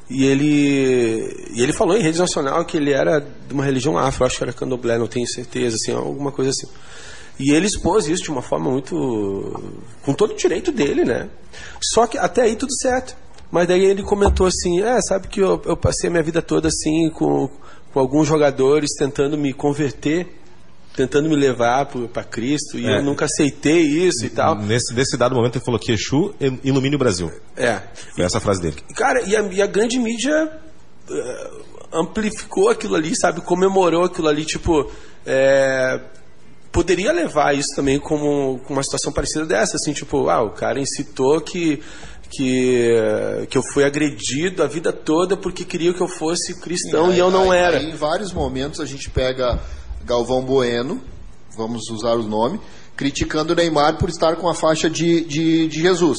[0.10, 4.26] E ele, e ele falou em rede nacional que ele era de uma religião afro,
[4.26, 6.68] acho que era candomblé, não tenho certeza, assim, alguma coisa assim.
[7.40, 8.96] E ele expôs isso de uma forma muito.
[10.04, 11.30] com todo o direito dele, né?
[11.82, 13.16] Só que até aí tudo certo.
[13.52, 16.68] Mas daí ele comentou assim: é, sabe que eu, eu passei a minha vida toda
[16.68, 17.50] assim, com,
[17.94, 20.28] com alguns jogadores tentando me converter,
[20.96, 22.98] tentando me levar para Cristo, e É.
[23.00, 24.56] eu nunca aceitei isso e tal.
[24.56, 27.32] Nesse, nesse dado momento ele falou que Exu ilumine o Brasil.
[27.56, 27.80] É.
[28.16, 28.76] Foi essa a frase dele.
[28.96, 30.52] Cara, e a, e a grande mídia
[31.10, 31.52] eh,
[31.94, 33.42] amplificou aquilo ali, sabe?
[33.42, 34.92] Comemorou aquilo ali, tipo.
[35.26, 36.00] é,
[36.72, 40.80] poderia levar isso também como, como uma situação parecida dessa, assim, tipo, ah, o cara
[40.80, 41.82] incitou que.
[42.34, 42.88] Que,
[43.50, 47.20] que eu fui agredido a vida toda porque queria que eu fosse cristão Aí- e
[47.20, 47.78] eu não aí- era.
[47.78, 49.60] aí, em vários momentos a gente pega
[50.06, 51.02] Galvão Bueno,
[51.56, 52.60] vamos usar o nome,
[52.96, 56.18] criticando o Neymar por estar com a faixa de, de, de Jesus.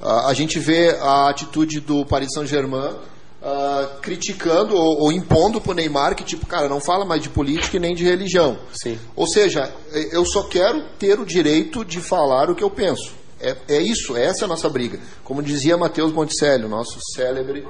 [0.00, 2.94] Ah, a gente vê a atitude do Paris Saint-Germain
[3.42, 7.28] ah, criticando ou, ou impondo para o Neymar que, tipo, cara, não fala mais de
[7.28, 8.58] política e nem de religião.
[8.72, 8.98] Sim.
[9.16, 9.72] Ou seja,
[10.10, 13.12] eu só quero ter o direito de falar o que eu penso.
[13.40, 15.00] É, é isso, essa é a nossa briga.
[15.24, 17.66] Como dizia Matheus Monticelli, nosso célebre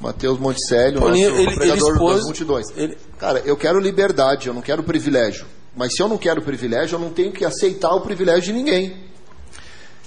[0.00, 2.66] Matheus Monticelli, o Paulinho, nosso ele- ele pregador expôs- das multidões.
[2.76, 5.46] ele- Cara, eu quero liberdade, eu não quero privilégio.
[5.76, 8.96] Mas se eu não quero privilégio, eu não tenho que aceitar o privilégio de ninguém.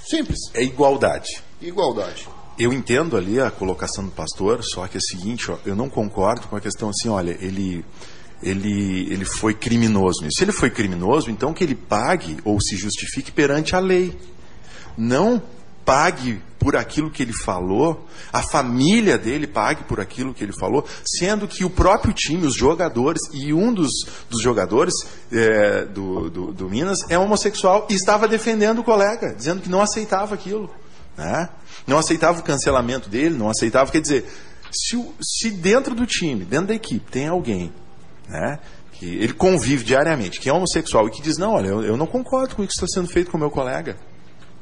[0.10, 0.38] Simples.
[0.54, 1.42] É igualdade.
[1.62, 2.28] Igualdade.
[2.58, 5.90] Eu entendo ali a colocação do pastor, só que é o seguinte, ó, eu não
[5.90, 7.84] concordo com a questão assim, olha, ele
[8.42, 10.20] ele ele foi criminoso.
[10.32, 14.16] Se ele foi criminoso, então que ele pague ou se justifique perante a lei.
[14.98, 15.42] Não
[15.88, 20.86] pague por aquilo que ele falou, a família dele pague por aquilo que ele falou,
[21.06, 23.92] sendo que o próprio time, os jogadores, e um dos,
[24.30, 24.94] dos jogadores
[25.32, 29.82] é, do, do, do Minas é homossexual e estava defendendo o colega, dizendo que não
[29.82, 30.70] aceitava aquilo.
[31.16, 31.48] Né?
[31.88, 33.90] Não aceitava o cancelamento dele, não aceitava.
[33.90, 34.26] Quer dizer,
[34.70, 37.72] se, se dentro do time, dentro da equipe, tem alguém
[38.28, 38.60] né,
[38.92, 42.06] que ele convive diariamente, que é homossexual e que diz: Não, olha, eu, eu não
[42.06, 43.96] concordo com o que está sendo feito com o meu colega.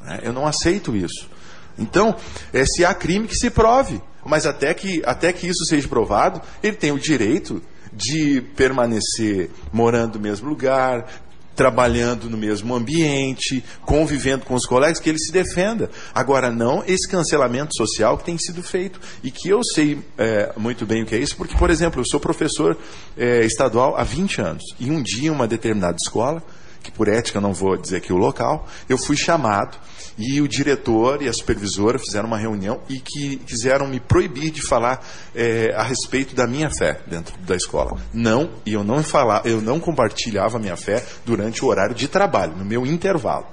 [0.05, 1.29] Né, Eu não aceito isso.
[1.77, 2.15] Então,
[2.53, 4.01] é, se há crime, que se prove.
[4.25, 7.61] Mas até que, até que isso seja provado, ele tem o direito
[7.93, 11.07] de permanecer morando no mesmo lugar,
[11.55, 15.89] trabalhando no mesmo ambiente, convivendo com os colegas, que ele se defenda.
[16.13, 18.99] Agora, não esse cancelamento social que tem sido feito.
[19.23, 22.05] E que eu sei é, muito bem o que é isso, porque, por exemplo, eu
[22.05, 22.77] sou professor
[23.17, 24.63] é, estadual há 20 anos.
[24.79, 26.43] E um dia, em uma determinada escola,
[26.83, 29.77] que por ética não vou dizer aqui o local, eu fui chamado
[30.17, 34.61] e o diretor e a supervisora fizeram uma reunião e que quiseram me proibir de
[34.61, 37.99] falar eh, a respeito da minha fé dentro da escola.
[38.13, 42.07] Não, e eu não falar, eu não compartilhava a minha fé durante o horário de
[42.07, 43.47] trabalho, no meu intervalo.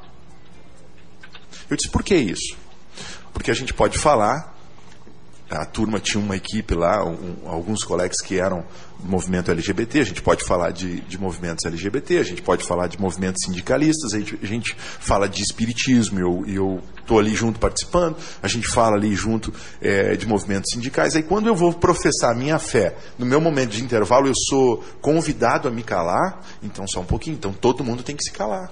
[1.68, 2.56] Eu disse, por que isso?
[3.32, 4.52] Porque a gente pode falar
[5.52, 8.64] a turma tinha uma equipe lá, um, alguns colegas que eram
[8.98, 12.86] do movimento LGBT, a gente pode falar de, de movimentos LGBT, a gente pode falar
[12.86, 17.58] de movimentos sindicalistas, a gente, a gente fala de espiritismo, e eu, estou ali junto
[17.58, 21.16] participando, a gente fala ali junto é, de movimentos sindicais.
[21.16, 24.84] Aí quando eu vou professar a minha fé, no meu momento de intervalo, eu sou
[25.00, 28.70] convidado a me calar, então só um pouquinho, então todo mundo tem que se calar.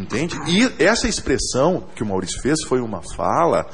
[0.00, 0.36] Entende?
[0.48, 3.66] E essa expressão que o Maurício fez foi uma fala,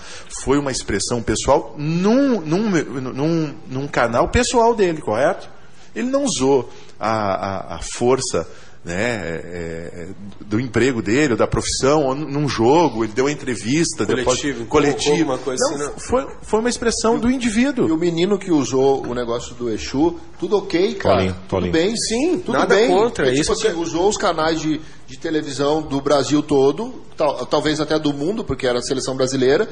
[0.42, 5.48] foi uma expressão pessoal num, num, num, num canal pessoal dele, correto?
[5.94, 8.46] Ele não usou a, a, a força
[8.86, 10.08] né, é, é,
[10.46, 15.24] do emprego dele, da profissão, num jogo, ele deu uma entrevista, coletivo, depois, coletivo.
[15.24, 15.98] Uma coisa não, assim, não.
[15.98, 17.88] Foi, foi uma expressão do indivíduo.
[17.88, 21.16] E o menino que usou o negócio do Exu, tudo ok, cara.
[21.16, 22.88] Tolinho, tudo bem, sim, tudo Nada bem.
[22.88, 27.02] contra, É, tipo isso assim, que- usou os canais de, de televisão do Brasil todo,
[27.16, 29.68] tal- talvez até do mundo, porque era a seleção brasileira,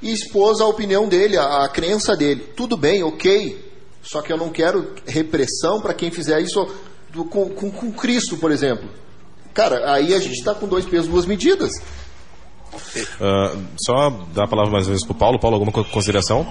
[0.00, 2.40] e expôs a opinião dele, a, a crença dele.
[2.56, 3.72] Tudo bem, ok.
[4.02, 6.66] Só que eu não quero repressão para quem fizer isso
[7.14, 8.88] do- com, com, com Cristo, por exemplo.
[9.54, 11.70] Cara, aí a gente está com dois pesos, duas medidas.
[13.20, 15.38] Ah, só dar a palavra mais uma vez pro Paulo.
[15.38, 16.44] Paulo, alguma co- consideração?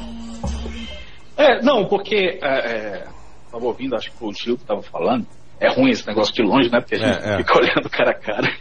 [1.36, 3.06] É, não, porque é,
[3.45, 5.26] estava ouvindo, acho que o Gil que estava falando.
[5.60, 6.82] É ruim esse negócio de longe, né?
[6.82, 7.38] Porque a gente É, é.
[7.38, 8.54] fica olhando cara a cara.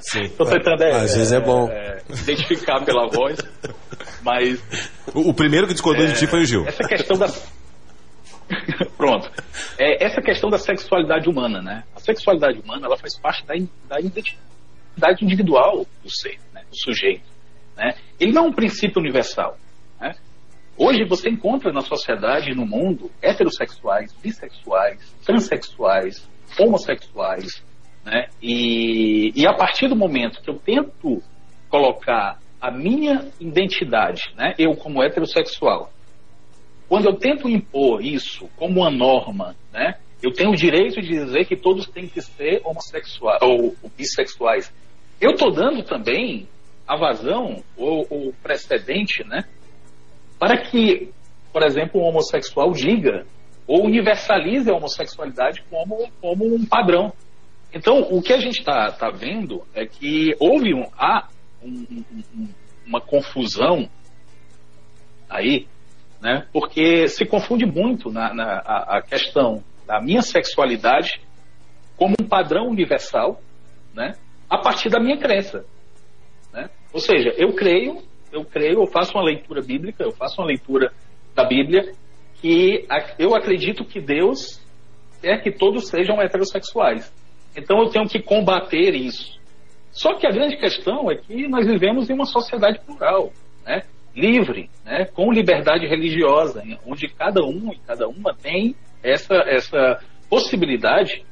[0.00, 0.28] Sim.
[0.36, 1.68] Tô tentando é, Às vezes é bom.
[1.70, 3.38] é, identificar pela voz,
[4.22, 4.60] mas
[5.14, 6.66] O, o primeiro que discordou de ti foi o Gil.
[6.66, 7.28] essa questão da
[8.96, 9.30] pronto.
[9.78, 11.84] É, essa questão da sexualidade humana né?
[11.94, 13.54] A sexualidade humana ela faz parte da,
[13.88, 16.62] da identidade individual do ser né?
[16.68, 17.24] do sujeito
[17.76, 17.94] né?
[18.18, 19.56] Ele não é um princípio universal
[20.00, 20.14] né?
[20.76, 27.64] hoje você encontra na sociedade e no mundo heterossexuais bissexuais transexuais homossexuais
[28.04, 28.28] né?
[28.42, 31.22] E, e a partir do momento que eu tento
[31.68, 34.54] colocar a minha identidade né?
[34.58, 35.90] Eu como heterossexual
[36.92, 41.46] quando eu tento impor isso como uma norma, né, eu tenho o direito de dizer
[41.46, 44.70] que todos têm que ser homossexuais ou, ou bissexuais.
[45.18, 46.46] Eu estou dando também
[46.86, 49.44] a vazão ou o precedente, né,
[50.38, 51.08] para que,
[51.50, 53.24] por exemplo, um homossexual diga
[53.66, 57.10] ou universalize a homossexualidade como, como um padrão.
[57.72, 61.26] Então, o que a gente está tá vendo é que houve um, há
[61.62, 62.04] um- um-
[62.36, 62.48] um-
[62.86, 63.88] uma confusão
[65.30, 65.66] aí
[66.22, 66.46] né?
[66.52, 71.20] Porque se confunde muito na, na- a, a questão da minha sexualidade
[71.96, 73.40] como um padrão universal,
[73.92, 74.14] né?
[74.48, 75.64] A partir da minha crença,
[76.52, 76.70] né?
[76.92, 80.92] Ou seja, eu creio, eu creio, eu faço uma leitura bíblica, eu faço uma leitura
[81.34, 81.92] da Bíblia
[82.40, 82.86] que
[83.18, 84.60] eu acredito que Deus
[85.20, 87.12] quer que todos sejam heterossexuais.
[87.56, 89.38] Então eu tenho que combater isso.
[89.90, 93.32] Só que a grande questão é que nós vivemos em uma sociedade plural,
[93.66, 93.82] né?
[94.14, 95.06] Livre, né?
[95.06, 101.24] com liberdade religiosa, onde cada um e cada uma tem essa, essa possibilidade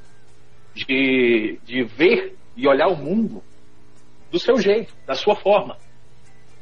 [0.75, 3.43] de, de ver e olhar o mundo
[4.31, 5.77] do seu jeito, da sua forma.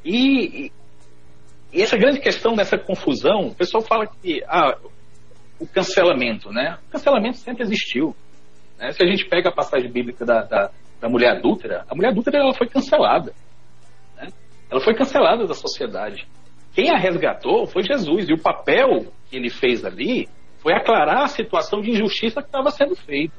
[0.04, 0.72] E-
[1.72, 4.76] e essa grande questão dessa confusão, o pessoal fala que ah,
[5.60, 6.78] o cancelamento, né?
[6.88, 8.16] O cancelamento sempre existiu.
[8.78, 8.90] né?
[8.92, 12.38] Se a gente pega a passagem bíblica da, da, da mulher adúltera, a mulher adúltera
[12.38, 13.34] ela foi cancelada.
[14.70, 16.26] Ela foi cancelada da sociedade.
[16.74, 18.28] Quem a resgatou foi Jesus.
[18.28, 20.28] E o papel que ele fez ali
[20.60, 23.36] foi aclarar a situação de injustiça que estava sendo feita.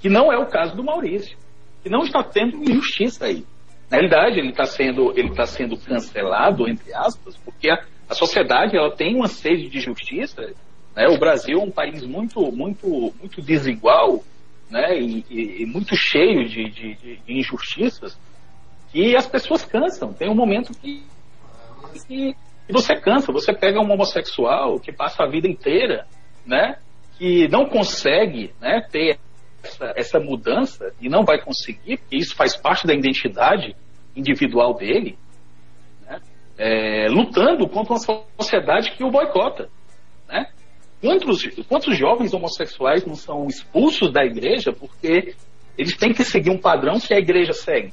[0.00, 1.36] Que não é o caso do Maurício.
[1.82, 3.44] Que não está tendo injustiça aí.
[3.90, 8.76] Na realidade, ele está sendo, ele está sendo cancelado, entre aspas, porque a, a sociedade
[8.76, 10.52] ela tem uma sede de justiça.
[10.94, 11.08] Né?
[11.08, 12.86] O Brasil é um país muito, muito,
[13.18, 14.22] muito desigual
[14.70, 14.96] né?
[15.00, 18.16] e, e- e muito cheio de- de- de injustiças
[18.92, 20.12] que as pessoas cansam.
[20.12, 21.02] Tem um momento que,
[22.06, 22.34] que,
[22.66, 23.32] que você cansa.
[23.32, 26.06] Você pega um homossexual que passa a vida inteira,
[26.46, 26.76] né?
[27.18, 28.86] Que não consegue, né?
[28.90, 29.18] Ter
[29.62, 33.76] essa, essa mudança e não vai conseguir, porque isso faz parte da identidade
[34.16, 35.18] individual dele,
[36.02, 36.20] né?
[36.58, 39.68] É, lutando contra uma sociedade que o boicota,
[40.28, 40.46] né?
[41.00, 45.34] Quantos, quantos jovens homossexuais não são expulsos da igreja porque
[45.78, 47.92] eles têm que seguir um padrão que a igreja segue?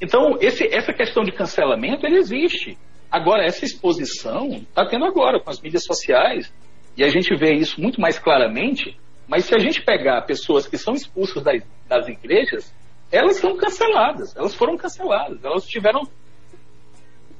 [0.00, 2.78] Então, esse- essa questão de cancelamento, ele existe.
[3.10, 6.52] Agora, essa exposição está tendo agora com as mídias sociais,
[6.96, 10.76] e a gente vê isso muito mais claramente, mas se a gente pegar pessoas que
[10.78, 12.74] são expulsas das, das igrejas,
[13.10, 16.02] elas são canceladas, elas foram canceladas, elas tiveram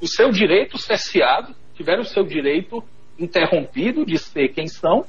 [0.01, 2.83] o seu direito cerceado, tiveram o seu direito
[3.19, 5.05] interrompido de ser quem são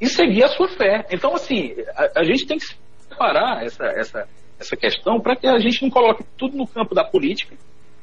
[0.00, 1.06] e seguir a sua fé.
[1.10, 2.66] Então, assim, a, a gente tem que
[3.08, 7.04] separar essa, essa, essa questão para que a gente não coloque tudo no campo da
[7.04, 7.56] política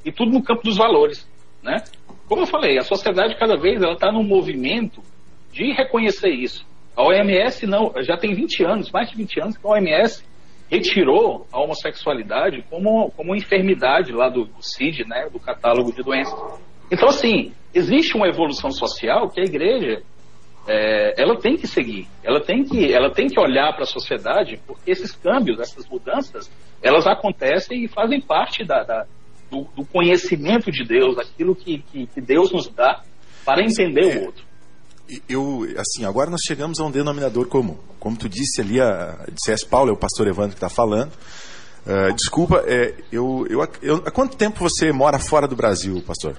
[0.03, 1.27] e tudo no campo dos valores,
[1.61, 1.83] né?
[2.27, 5.01] como eu falei, a sociedade cada vez ela está num movimento
[5.51, 6.65] de reconhecer isso.
[6.95, 10.23] A OMS não, já tem 20 anos, mais de 20 anos que a OMS
[10.69, 16.33] retirou a homossexualidade como, como enfermidade lá do, do CID, né, do catálogo de doenças.
[16.91, 20.01] Então, assim, existe uma evolução social que a igreja
[20.67, 24.60] é, ela tem que seguir, ela tem que, ela tem que olhar para a sociedade,
[24.65, 26.49] porque esses câmbios, essas mudanças,
[26.82, 29.06] elas acontecem e fazem parte da, da
[29.49, 33.04] do, do, conhecimento de Deus, daquilo que, que, que Deus nos dá
[33.45, 34.43] para entender é, o outro.
[35.30, 37.78] Eu, assim, agora nós chegamos a um denominador comum.
[37.99, 41.12] Como tu disse ali, a, disseste, Paulo, é o pastor Evandro que está falando.
[41.86, 46.36] Uh, desculpa, é, eu, eu, eu, há quanto tempo você mora fora do Brasil, pastor?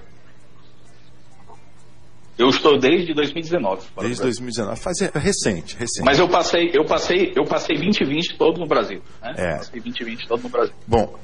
[2.38, 3.82] Eu estou desde 2019.
[4.00, 6.04] Desde 2019, faz é, recente, recente.
[6.04, 9.00] Mas eu passei, eu passei, eu passei 2020 todo no Brasil.
[9.22, 9.34] Né?
[9.36, 9.56] É.
[9.56, 10.74] Passei 2020 todo no Brasil.
[10.86, 11.18] Bom,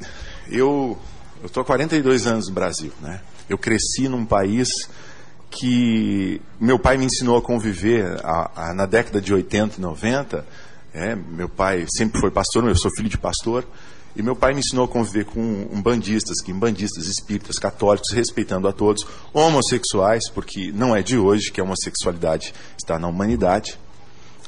[0.51, 0.99] eu
[1.43, 3.21] eu estou há 42 anos no Brasil, né?
[3.49, 4.69] Eu cresci num país
[5.51, 10.47] que meu pai me ensinou a conviver a, a, na década de 80 e 90.
[10.95, 13.67] É, meu pai sempre foi pastor, eu sou filho de pastor.
[14.15, 15.41] E meu pai me ensinou a conviver com
[15.73, 21.65] umbandistas, quimbandistas, espíritas, católicos, respeitando a todos, homossexuais, porque não é de hoje que a
[21.65, 23.79] homossexualidade está na humanidade,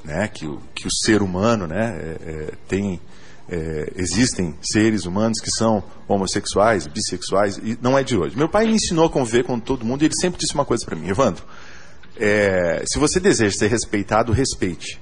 [0.05, 0.29] né?
[0.29, 1.97] que, o, que o ser humano né?
[1.99, 3.01] É, é, tem,
[3.49, 8.37] é, existem seres humanos que são homossexuais, bissexuais, e não é de hoje.
[8.37, 10.85] Meu pai me ensinou a conviver com todo mundo e ele sempre disse uma coisa
[10.85, 11.43] para mim, Evandro,
[12.19, 15.01] é, se você deseja ser respeitado, respeite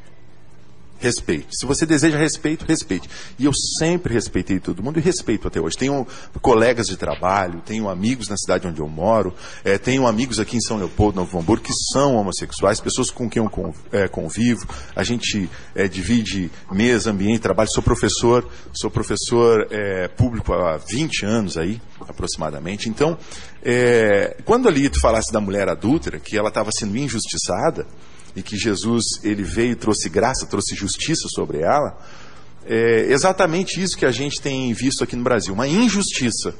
[1.02, 1.48] respeite.
[1.50, 3.08] Se você deseja respeito, respeite.
[3.38, 5.76] E eu sempre respeitei todo mundo e respeito até hoje.
[5.76, 6.06] Tenho
[6.40, 9.34] colegas de trabalho, tenho amigos na cidade onde eu moro,
[9.64, 13.42] é, tenho amigos aqui em São Leopoldo, Novo Hamburgo, que são homossexuais, pessoas com quem
[13.42, 14.66] eu é, convivo.
[14.94, 17.68] A gente é, divide mesa, ambiente, trabalho.
[17.70, 22.88] Sou professor, sou professor é, público há 20 anos aí, aproximadamente.
[22.88, 23.18] Então,
[24.44, 27.86] quando ali tu falasse da mulher adúltera, que ela estava sendo injustiçada,
[28.34, 31.98] e que Jesus ele veio e trouxe graça, trouxe justiça sobre ela,
[32.64, 36.54] é exatamente isso que a gente tem visto aqui no Brasil, uma injustiça,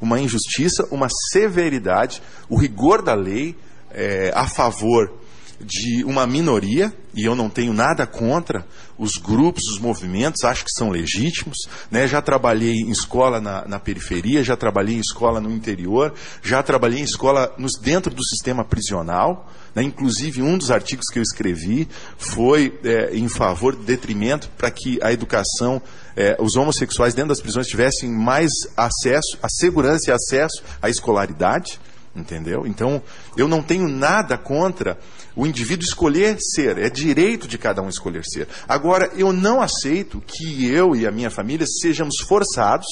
[0.00, 3.56] uma injustiça, uma severidade, o rigor da lei
[3.90, 5.12] é, a favor
[5.60, 8.66] de uma minoria, e eu não tenho nada contra
[8.98, 11.56] os grupos, os movimentos, acho que são legítimos.
[11.90, 12.06] Né?
[12.06, 17.00] Já trabalhei em escola na, na, periferia, já trabalhei em escola no interior, já trabalhei
[17.00, 19.50] em escola nos, dentro do sistema prisional.
[19.74, 19.82] Né?
[19.82, 21.88] Inclusive, um dos artigos que eu escrevi
[22.18, 25.80] foi é, em favor, detrimento, para que a educação,
[26.14, 31.80] é, os homossexuais dentro das prisões tivessem mais acesso, a segurança e acesso à escolaridade.
[32.14, 32.66] Entendeu?
[32.66, 33.02] Então,
[33.36, 34.98] eu não tenho nada contra
[35.36, 38.48] o indivíduo escolher ser, é direito de cada um escolher ser.
[38.66, 42.86] Agora, eu não aceito que eu e a minha família sejamos forçados,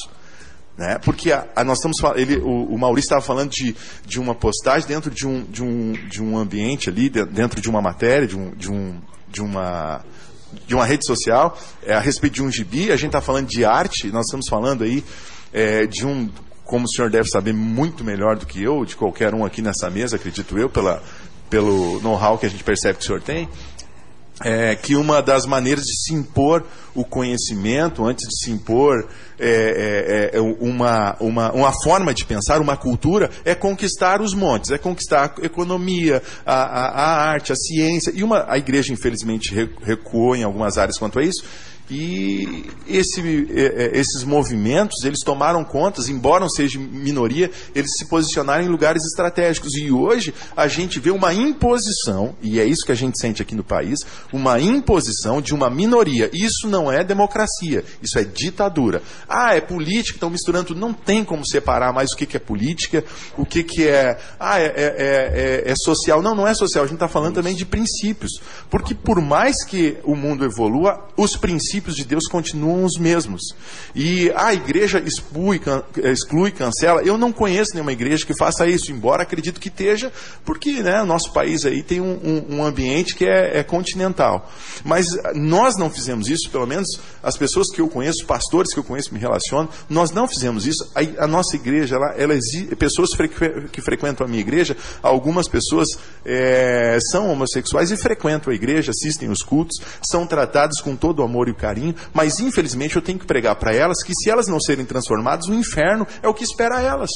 [0.76, 0.98] né?
[0.98, 4.86] porque a, a nós estamos ele, o, o Maurício estava falando de, de uma postagem
[4.86, 8.50] dentro de um, de, um, de um ambiente ali, dentro de uma matéria, de, um,
[8.50, 10.04] de, um, de uma
[10.66, 13.64] de uma rede social, é, a respeito de um gibi, a gente está falando de
[13.64, 15.02] arte, nós estamos falando aí
[15.52, 16.30] é, de um,
[16.64, 19.90] como o senhor deve saber muito melhor do que eu, de qualquer um aqui nessa
[19.90, 21.02] mesa, acredito eu, pela,
[21.54, 23.48] pelo know-how que a gente percebe que o senhor tem,
[24.42, 29.06] é, que uma das maneiras de se impor o conhecimento, antes de se impor
[29.38, 34.72] é, é, é, uma, uma, uma forma de pensar, uma cultura, é conquistar os montes,
[34.72, 38.12] é conquistar a economia, a, a, a arte, a ciência.
[38.12, 41.44] E uma, a igreja, infelizmente, recuou em algumas áreas quanto a isso.
[41.90, 43.20] E esse,
[43.50, 49.04] é, é, esses movimentos, eles tomaram contas, embora sejam minoria, eles se posicionaram em lugares
[49.04, 49.74] estratégicos.
[49.74, 53.54] E hoje a gente vê uma imposição, e é isso que a gente sente aqui
[53.54, 54.00] no país,
[54.32, 56.30] uma imposição de uma minoria.
[56.32, 59.02] Isso não é democracia, isso é ditadura.
[59.28, 60.74] Ah, é política, estão misturando.
[60.74, 63.04] Não tem como separar mais o que, que é política,
[63.36, 66.22] o que, que é, ah, é, é, é, é social.
[66.22, 68.32] Não, não é social, a gente está falando também de princípios.
[68.70, 73.42] Porque por mais que o mundo evolua, os princípios princípios de Deus continuam os mesmos.
[73.94, 75.60] E a igreja exclui,
[76.04, 77.02] exclui cancela.
[77.02, 80.12] Eu não conheço nenhuma igreja que faça isso, embora acredito que esteja,
[80.44, 84.50] porque né, o nosso país aí tem um, um, um ambiente que é, é, continental.
[84.84, 86.86] Mas nós não fizemos isso, pelo menos
[87.22, 90.88] as pessoas que eu conheço, pastores que eu conheço, me relacionam, nós não fizemos isso.
[90.94, 93.10] A, a nossa igreja, ela, ela exige, pessoas
[93.72, 95.88] que frequentam a minha igreja, algumas pessoas
[96.24, 101.22] é, são homossexuais e frequentam a igreja, assistem os cultos, são tratados com todo o
[101.22, 104.46] amor e o carinho, mas infelizmente eu tenho que pregar para elas que se elas
[104.46, 107.10] não serem transformadas, o inferno é o que espera elas.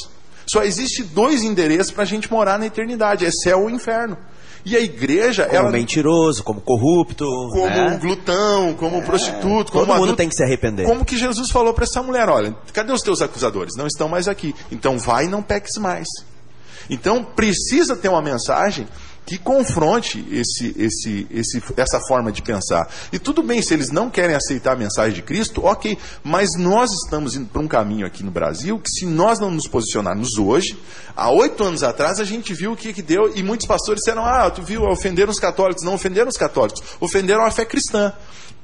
[0.51, 4.17] Só existe dois endereços para a gente morar na eternidade: é céu ou inferno.
[4.65, 5.45] E a igreja.
[5.45, 7.25] Como ela, mentiroso, como corrupto.
[7.25, 7.99] Como né?
[8.01, 9.71] glutão, como é, prostituto.
[9.71, 10.87] Como todo mundo tem que se arrepender.
[10.87, 13.75] Como que Jesus falou para essa mulher: olha, cadê os teus acusadores?
[13.77, 14.55] Não estão mais aqui.
[14.73, 16.09] Então vai e não peques mais.
[16.89, 18.87] Então precisa ter uma mensagem
[19.29, 22.91] que confronte esse, esse, esse, essa forma de pensar.
[23.13, 26.91] E tudo bem, se eles não querem aceitar a mensagem de Cristo, ok, mas nós
[26.91, 30.79] estamos indo para um caminho aqui no Brasil que, se nós não nos posicionarmos hoje,
[31.15, 34.25] há oito anos atrás a gente viu o que, que deu, e muitos pastores disseram:
[34.25, 35.85] ah, tu viu, ofenderam os católicos.
[35.85, 38.15] Não ofenderam os católicos, ofenderam a fé cristã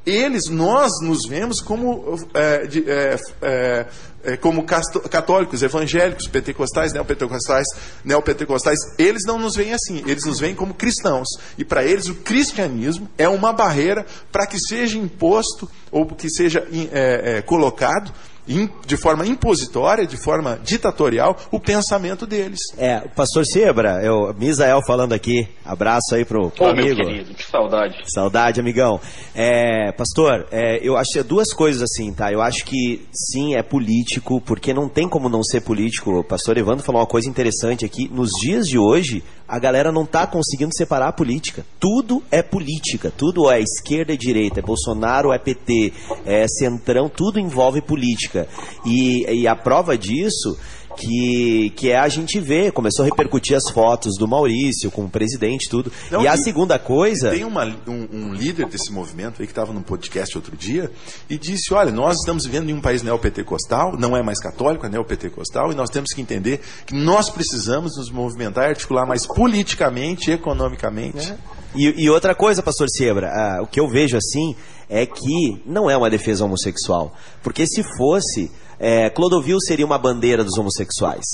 [0.07, 3.87] eles, nós nos vemos como, é, de, é, é,
[4.23, 7.67] é como católicos, evangélicos, pentecostais, neopentecostais,
[8.05, 8.79] neopentecostais.
[8.99, 11.29] Eles não nos veem assim, eles nos veem como cristãos.
[11.57, 16.67] E para eles o cristianismo é uma barreira para que seja imposto ou que seja
[16.93, 18.13] é, é, colocado
[18.47, 22.61] de forma impositória, de forma ditatorial, o pensamento deles.
[22.77, 26.97] É, pastor Sebra, eu, Misael falando aqui, abraço aí pro, pro Ô, amigo.
[26.97, 27.97] meu querido, que saudade.
[28.07, 29.01] Saudade, amigão.
[29.35, 32.33] É, pastor, é, eu acho duas coisas assim, tá?
[32.33, 36.19] Eu acho que sim, é político, porque não tem como não ser político.
[36.19, 38.09] O pastor Evandro falou uma coisa interessante aqui.
[38.09, 41.65] Nos dias de hoje, a galera não tá conseguindo separar a política.
[41.79, 45.93] Tudo é política, tudo é esquerda e direita, é Bolsonaro, é PT,
[46.25, 48.49] é centrão, tudo envolve política.
[48.87, 50.59] E, e a prova disso
[50.95, 55.09] que, que é a gente ver, começou a repercutir as fotos do Maurício com o
[55.11, 55.93] presidente tudo.
[56.11, 59.53] Não, e a e- segunda coisa, Tem uma- um, um líder desse movimento aí que
[59.53, 60.91] estava num podcast outro dia
[61.29, 64.89] e disse: Olha, nós estamos vivendo em um país neopentecostal, não é mais católico, é
[64.89, 70.31] neopentecostal, e nós temos que entender que nós precisamos nos movimentar e articular mais politicamente
[70.31, 71.35] e economicamente.
[71.75, 74.55] E, e outra coisa, pastor Sebra, ah, o que eu vejo assim
[74.89, 77.17] é que não é uma defesa homossexual.
[77.43, 81.25] Porque se fosse, é, Clodovil seria uma bandeira dos homossexuais.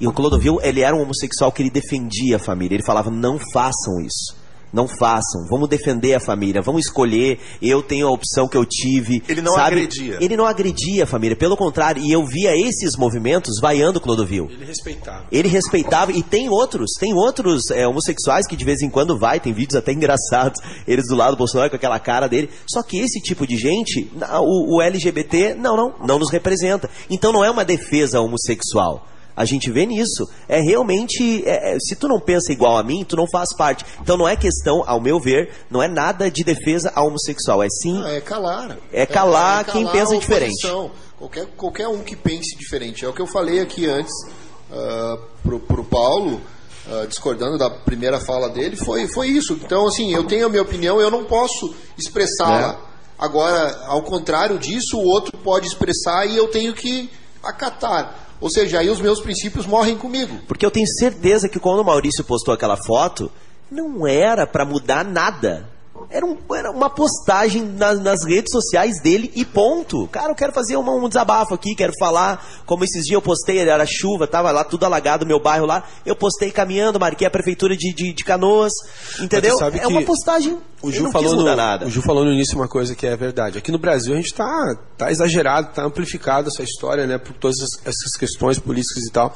[0.00, 2.74] E o Clodovil, ele era um homossexual que ele defendia a família.
[2.74, 4.39] Ele falava, não façam isso.
[4.72, 7.40] Não façam, vamos defender a família, vamos escolher.
[7.60, 9.22] Eu tenho a opção que eu tive.
[9.28, 9.76] Ele não sabe?
[9.76, 10.18] agredia.
[10.20, 12.02] Ele não agredia a família, pelo contrário.
[12.02, 14.48] E eu via esses movimentos vaiando Clodovil.
[14.50, 15.24] Ele respeitava.
[15.30, 19.40] Ele respeitava, e tem outros, tem outros é, homossexuais que de vez em quando vai,
[19.40, 22.50] tem vídeos até engraçados, eles do lado do Bolsonaro com aquela cara dele.
[22.68, 24.10] Só que esse tipo de gente,
[24.40, 26.88] o, o LGBT, não, não, não nos representa.
[27.08, 29.06] Então não é uma defesa homossexual.
[29.40, 30.28] A gente vê nisso.
[30.46, 31.42] É realmente.
[31.46, 33.86] é, é, se tu não pensa igual a mim, tu não faz parte.
[34.02, 37.62] Então não é questão, ao meu ver, não é nada de defesa ao homossexual.
[37.62, 38.02] É sim.
[38.04, 38.76] Ah, é calar.
[38.92, 40.68] É calar quem pensa a diferente.
[41.18, 43.02] Qualquer, qualquer um que pense diferente.
[43.02, 44.12] É o que eu falei aqui antes
[44.70, 46.42] ah, pro, pro Paulo,
[46.86, 49.54] ah, discordando da primeira fala dele, foi, foi isso.
[49.54, 52.78] Então, assim, eu tenho a minha opinião, eu não posso expressá-la.
[53.18, 57.08] Agora, ao contrário disso, o outro pode expressar e eu tenho que
[57.42, 58.29] acatar.
[58.40, 60.38] Ou seja, aí os meus princípios morrem comigo.
[60.48, 63.30] Porque eu tenho certeza que quando o Maurício postou aquela foto,
[63.70, 65.68] não era pra mudar nada.
[66.08, 70.06] Era, um- era uma postagem nas, nas redes sociais dele e ponto.
[70.08, 72.44] Cara, eu quero fazer uma- um desabafo aqui, quero falar.
[72.64, 75.84] Como esses dias eu postei, era chuva, tava lá tudo alagado, meu bairro lá.
[76.06, 78.72] Eu postei caminhando, marquei a prefeitura de, de, de Canoas.
[79.20, 79.56] Entendeu?
[79.84, 80.58] É uma postagem.
[80.82, 81.86] O Ju, falou no, nada.
[81.86, 83.58] o Ju falou no início uma coisa que é verdade.
[83.58, 87.56] Aqui no Brasil a gente está tá exagerado, está amplificado essa história, né, por todas
[87.60, 89.34] as- essas questões políticas e tal.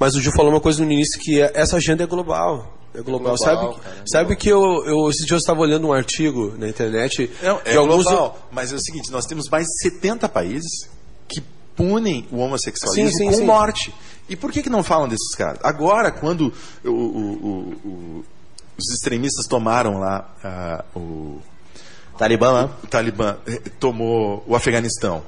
[0.00, 2.76] Mas o Ju falou uma coisa no início que é, essa agenda é global.
[2.94, 3.36] É global.
[3.36, 6.54] Global, sabe cara, é sabe que eu, eu esse dia eu estava olhando um artigo
[6.58, 9.82] na internet Não, é de alguns global, mas é o seguinte, nós temos mais de
[9.82, 10.88] 70 países
[11.28, 11.40] que
[11.76, 13.44] punem o homossexualismo Sim, sim, com sim.
[13.44, 13.94] morte.
[14.28, 15.58] E por que, que não falam desses caras?
[15.62, 16.52] Agora, quando
[16.84, 18.24] o- o- o- o-
[18.76, 21.38] os extremistas tomaram lá ah, o,
[22.18, 22.70] Talibã lá.
[22.82, 25.22] o Talibã eh, tomou o Afeganistão.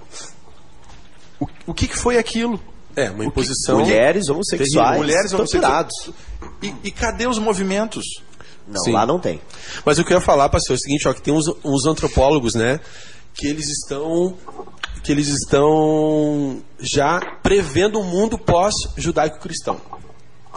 [1.41, 2.61] O, o que, que foi aquilo?
[2.97, 6.11] É uma imposição Mulheres homossexuais Mulheres homossexuais.
[6.63, 8.05] E, e cadê os movimentos?
[8.67, 8.93] Não, Sim.
[8.93, 9.41] lá não tem.
[9.85, 11.87] Mas o que eu ia falar, pastor, é o seguinte, ó, que tem uns, uns
[11.87, 12.81] antropólogos, né,
[13.35, 14.37] que eles estão
[15.03, 19.81] que eles estão já prevendo um mundo pós-judaico-cristão.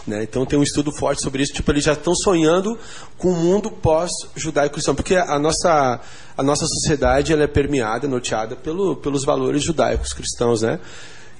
[0.05, 0.21] Né?
[0.21, 2.77] Então tem um estudo forte sobre isso, tipo, eles já estão sonhando
[3.17, 5.99] com um mundo pós-judaico-cristão, porque a nossa,
[6.37, 10.79] a nossa sociedade ela é permeada, norteada pelo, pelos valores judaicos cristãos, né?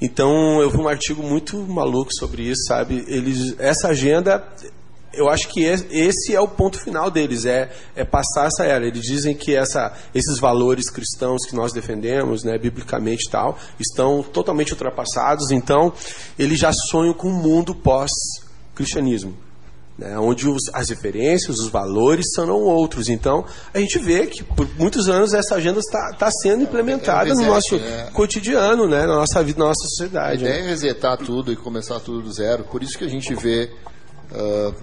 [0.02, 3.04] Então eu vi um artigo muito maluco sobre isso, sabe?
[3.08, 4.44] Eles, essa agenda
[5.14, 8.86] eu acho que es- esse é o ponto final deles, é, é passar essa era.
[8.86, 14.22] Eles dizem que essa, esses valores cristãos que nós defendemos, né, biblicamente e tal, estão
[14.22, 15.94] totalmente ultrapassados, então
[16.38, 19.38] eles já sonham com um mundo pós-cristianismo.
[19.98, 23.08] Né, onde os- as referências, os valores são outros.
[23.08, 27.34] Então, a gente vê que por muitos anos essa agenda está, está sendo implementada é
[27.34, 28.10] um no nosso reset, né?
[28.12, 30.42] cotidiano, né, na nossa vida, na nossa A sociedade.
[30.44, 30.66] ideia né?
[30.66, 32.66] é resetar tudo e começar tudo do zero.
[32.66, 33.72] Por isso que a gente vê
[34.34, 34.74] ah,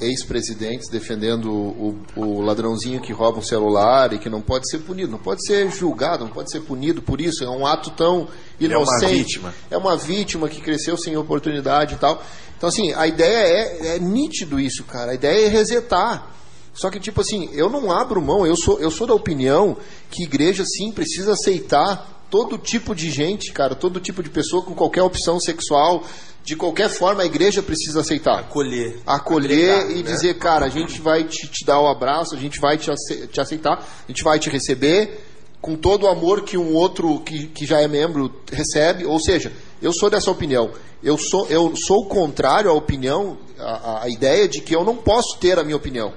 [0.00, 5.12] ex-presidentes defendendo o, o, ladrãozinho que rouba um celular e que não pode ser punido,
[5.12, 7.44] não pode ser julgado, não pode ser punido por isso.
[7.44, 8.26] É um ato tão
[8.60, 9.04] inocente.
[9.04, 9.54] É uma vítima.
[9.70, 12.22] É uma vítima que cresceu sem oportunidade e tal.
[12.62, 15.10] Então, assim, a ideia é, é nítido isso, cara.
[15.10, 16.30] A ideia é resetar.
[16.72, 19.76] Só que, tipo assim, eu não abro mão, eu sou, eu sou da opinião
[20.08, 24.76] que igreja, sim, precisa aceitar todo tipo de gente, cara, todo tipo de pessoa com
[24.76, 26.04] qualquer opção sexual,
[26.44, 28.38] de qualquer forma a igreja precisa aceitar.
[28.38, 29.00] Acolher.
[29.04, 30.02] Acolher e né?
[30.02, 32.88] dizer, cara, a gente vai te, te, dar o um abraço, a gente vai te,
[33.26, 35.20] te aceitar, a gente vai te receber
[35.60, 39.04] com todo o amor que um outro que, que já é membro recebe.
[39.04, 39.52] Ou seja,
[39.82, 40.70] eu sou dessa opinião.
[41.02, 45.36] Eu sou, eu sou contrário à opinião, à, à ideia de que eu não posso
[45.38, 46.14] ter a minha opinião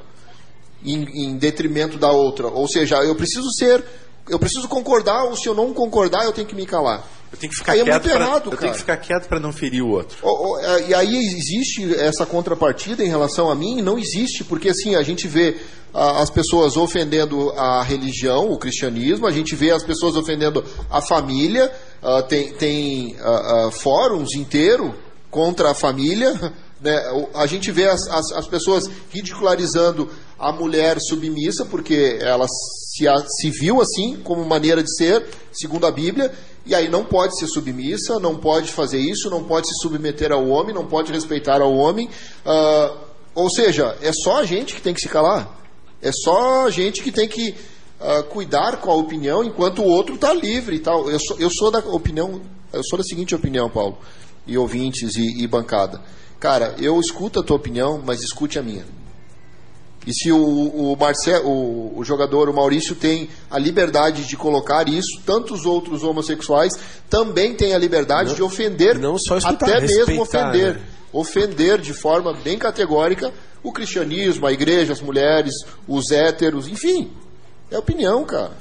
[0.83, 2.47] em, em detrimento da outra.
[2.47, 3.83] Ou seja, eu preciso ser,
[4.27, 7.03] eu preciso concordar, ou se eu não concordar, eu tenho que me calar.
[7.31, 8.07] Eu tenho que ficar aí quieto.
[8.07, 10.17] É pra, errado, eu tenho que ficar quieto para não ferir o outro.
[10.61, 13.81] É, e aí existe essa contrapartida em relação a mim?
[13.81, 15.57] Não existe, porque assim, a gente vê
[15.93, 21.71] as pessoas ofendendo a religião, o cristianismo, a gente vê as pessoas ofendendo a família,
[22.03, 24.91] uh, tem, tem uh, uh, fóruns inteiros
[25.29, 26.33] contra a família,
[26.81, 27.01] né?
[27.33, 32.45] A gente vê as, as, as, pessoas ridicularizando a mulher submissa, porque ela
[32.95, 33.05] se,
[33.39, 36.31] se viu assim, como maneira de ser, segundo a Bíblia,
[36.65, 40.47] e aí não pode ser submissa, não pode fazer isso, não pode se submeter ao
[40.47, 42.09] homem, não pode respeitar ao homem.
[42.45, 42.97] Uh,
[43.35, 45.59] ou seja, é só a gente que tem que se calar.
[46.01, 47.53] É só a gente que tem que
[47.99, 51.09] uh, cuidar com a opinião, enquanto o outro está livre e tal.
[51.09, 52.41] Eu sou, eu sou da opinião,
[52.73, 53.97] eu sou da seguinte opinião, Paulo,
[54.47, 56.01] e ouvintes e, e bancada.
[56.39, 58.85] Cara, eu escuto a tua opinião, mas escute a minha.
[60.05, 64.87] E se o, o, Marcel, o, o, jogador, o Maurício, tem a liberdade de colocar
[64.87, 66.73] isso, tantos outros homossexuais
[67.09, 70.75] também têm a liberdade não, de ofender, não só escutar, até mesmo ofender.
[70.75, 70.81] Né?
[71.11, 73.33] Ofender de forma bem categórica
[73.63, 75.53] o cristianismo, a igreja, as mulheres,
[75.87, 77.11] os héteros, enfim.
[77.71, 78.51] É opinião, cara.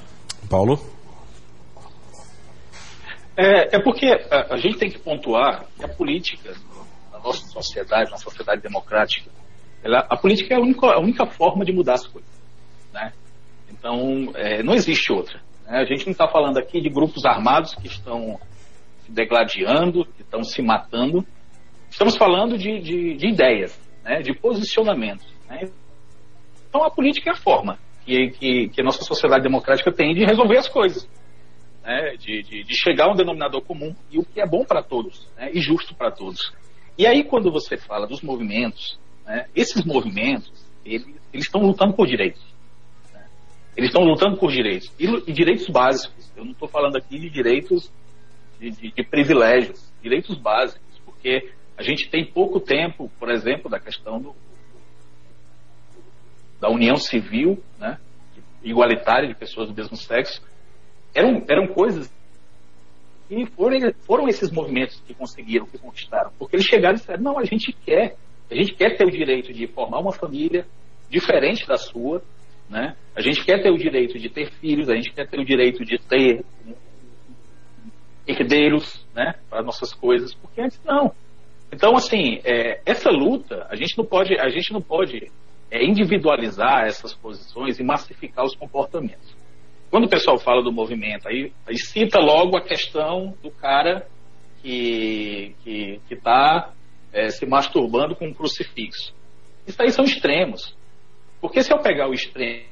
[0.49, 0.79] Paulo?
[3.37, 6.55] É, é porque a, a gente tem que pontuar que a política
[7.25, 9.29] nossa sociedade, na sociedade democrática,
[9.85, 12.29] ela, a política é a única, a única, forma de mudar as coisas.
[12.91, 13.13] Né?
[13.69, 15.39] Então, é, não existe outra.
[15.63, 15.77] Né?
[15.77, 18.39] A gente não está falando aqui de grupos armados que estão
[19.05, 21.23] se degladiando, que estão se matando.
[21.87, 24.23] Estamos falando de, de, de ideias, né?
[24.23, 25.31] de posicionamentos.
[25.47, 25.69] Né?
[26.67, 30.25] Então, a política é a forma que, que, que, a nossa sociedade democrática tem de
[30.25, 31.07] resolver as coisas.
[31.83, 32.15] Né?
[32.17, 35.29] De, de, de, chegar a um denominador comum e o que é bom para todos
[35.37, 35.51] né?
[35.53, 36.51] e justo para todos.
[36.97, 40.51] E aí, quando você fala dos movimentos, né, esses movimentos,
[40.85, 42.41] eles, eles estão lutando por direitos.
[43.13, 43.25] Né?
[43.75, 44.91] Eles estão lutando por direitos.
[44.99, 46.31] E, e, direitos básicos.
[46.35, 47.91] Eu não estou falando aqui de direitos
[48.59, 53.79] de, de, de, privilégios, direitos básicos, porque a gente tem pouco tempo, por exemplo, da
[53.79, 54.35] questão do,
[56.59, 57.99] da união civil, né,
[58.63, 60.41] igualitária de pessoas do mesmo sexo.
[61.13, 62.09] Eram, eram coisas
[63.29, 66.31] e foram, foram esses movimentos que conseguiram, que conquistaram.
[66.37, 68.15] Porque eles chegaram e disseram, não, a gente quer,
[68.49, 70.65] a gente quer ter o direito de formar uma família
[71.09, 72.21] diferente da sua,
[72.69, 72.95] né?
[73.15, 75.83] A gente quer ter o direito de ter filhos, a gente quer ter o direito
[75.85, 76.43] de ter
[78.27, 81.11] herdeiros, né, para nossas coisas, porque antes não.
[81.71, 85.31] Então, assim, é, essa luta, a gente não pode, a gente não pode
[85.69, 89.35] é, individualizar essas posições e massificar os comportamentos.
[89.89, 94.07] Quando o pessoal fala do movimento, aí, aí cita logo a questão do cara
[94.61, 95.55] que
[96.09, 96.73] está
[97.15, 99.15] é, se masturbando com um crucifixo.
[99.65, 100.75] Isso aí são extremos.
[101.39, 102.65] Porque se eu pegar o extremo,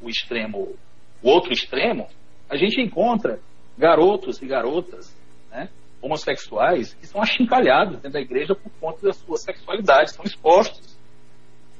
[0.00, 0.74] o extremo,
[1.22, 2.08] o outro extremo,
[2.48, 3.38] a gente encontra
[3.76, 5.14] garotos e garotas
[5.50, 5.68] né,
[6.00, 10.96] homossexuais que são achincalhados dentro da igreja por conta da sua sexualidade, são expostos.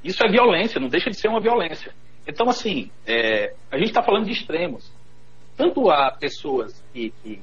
[0.05, 1.93] Isso é violência, não deixa de ser uma violência.
[2.27, 4.93] Então, assim, é, a gente está falando de extremos.
[5.57, 7.41] Tanto há pessoas que, que,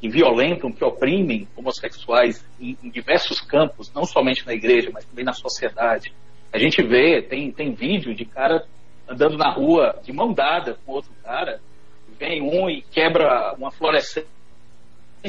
[0.00, 5.24] que, violentam, que oprimem homossexuais em, em, diversos campos, não somente na igreja, mas também
[5.24, 6.12] na sociedade.
[6.52, 8.64] A gente vê, tem, tem vídeo de cara
[9.08, 11.60] andando na rua de mão dada com outro cara,
[12.18, 14.28] vem um e quebra uma fluorescente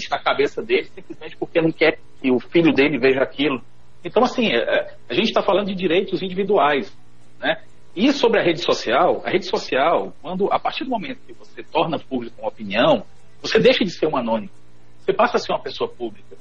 [0.09, 3.61] na cabeça dele, simplesmente porque não quer que o filho dele veja aquilo.
[4.03, 6.95] Então, assim, é, a gente está falando de direitos individuais,
[7.39, 7.61] né?
[7.95, 11.63] E sobre a rede social, a rede social, quando a partir do momento que você
[11.63, 13.03] torna público uma opinião,
[13.41, 14.51] você deixa de ser um anônimo.
[14.99, 16.37] Você passa a ser uma pessoa pública.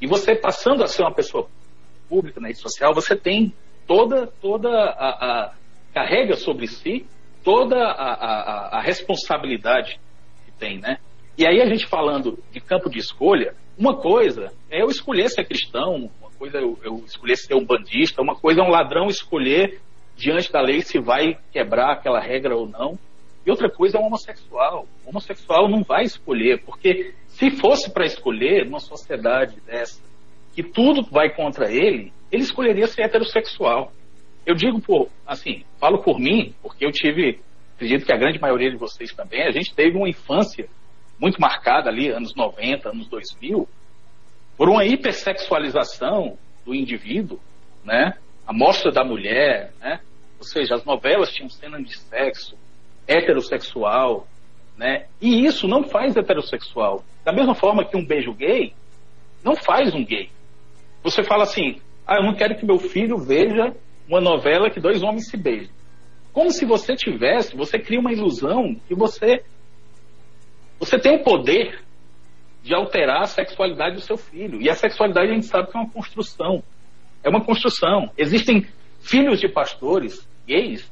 [0.00, 1.48] E você passando a ser uma pessoa
[2.08, 3.52] pública na rede social, você tem
[3.86, 5.54] toda toda a, a
[5.92, 7.06] carrega sobre si
[7.44, 10.00] toda a, a, a responsabilidade
[10.46, 10.96] que tem, né?
[11.36, 15.44] E aí a gente falando de campo de escolha, uma coisa é eu escolher ser
[15.44, 19.08] cristão, uma coisa é eu, eu escolher ser um bandista, uma coisa é um ladrão
[19.08, 19.80] escolher
[20.16, 22.98] diante da lei se vai quebrar aquela regra ou não.
[23.46, 24.86] E outra coisa é um homossexual.
[25.04, 30.02] O homossexual não vai escolher, porque se fosse para escolher numa sociedade dessa,
[30.54, 33.92] que tudo vai contra ele, ele escolheria ser heterossexual.
[34.46, 37.40] Eu digo por, assim, falo por mim, porque eu tive,
[37.74, 40.68] acredito que a grande maioria de vocês também, a gente teve uma infância
[41.18, 43.68] muito marcada ali, anos 90, anos 2000,
[44.56, 47.38] por uma hipersexualização do indivíduo,
[47.84, 48.16] né?
[48.46, 50.00] A mostra da mulher, né?
[50.38, 52.56] Ou seja, as novelas tinham cenas de sexo
[53.06, 54.26] heterossexual,
[54.76, 55.06] né?
[55.20, 57.04] E isso não faz heterossexual.
[57.24, 58.72] Da mesma forma que um beijo gay
[59.42, 60.30] não faz um gay.
[61.02, 63.74] Você fala assim: "Ah, eu não quero que meu filho veja
[64.08, 65.72] uma novela que dois homens se beijam".
[66.32, 69.44] Como se você tivesse, você cria uma ilusão que você
[70.78, 71.80] você tem o poder
[72.62, 74.60] de alterar a sexualidade do seu filho.
[74.60, 76.62] E a sexualidade a gente sabe que é uma construção.
[77.22, 78.10] É uma construção.
[78.16, 78.66] Existem
[79.00, 80.90] filhos de pastores gays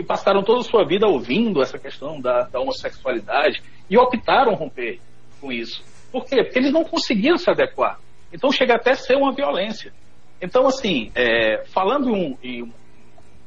[0.00, 4.98] que passaram toda a sua vida ouvindo essa questão da, da homossexualidade e optaram romper
[5.40, 5.84] com isso.
[6.10, 6.42] Por quê?
[6.42, 8.00] Porque eles não conseguiam se adequar.
[8.32, 9.92] Então chega até a ser uma violência.
[10.40, 12.72] Então, assim, é, falando em, em,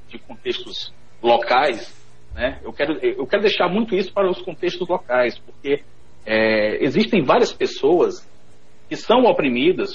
[0.08, 0.93] de contextos
[1.24, 1.91] locais,
[2.36, 5.82] né, eu, quero, eu quero deixar muito isso para os contextos locais, porque
[6.24, 8.30] é, existem várias pessoas
[8.88, 9.91] que são oprimidas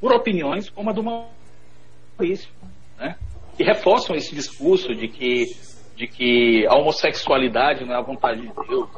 [0.00, 2.50] por opiniões como a do Maurício,
[2.96, 3.16] né?
[3.56, 5.46] que reforçam esse discurso de que,
[5.94, 8.90] de que a homossexualidade não é a vontade de Deus,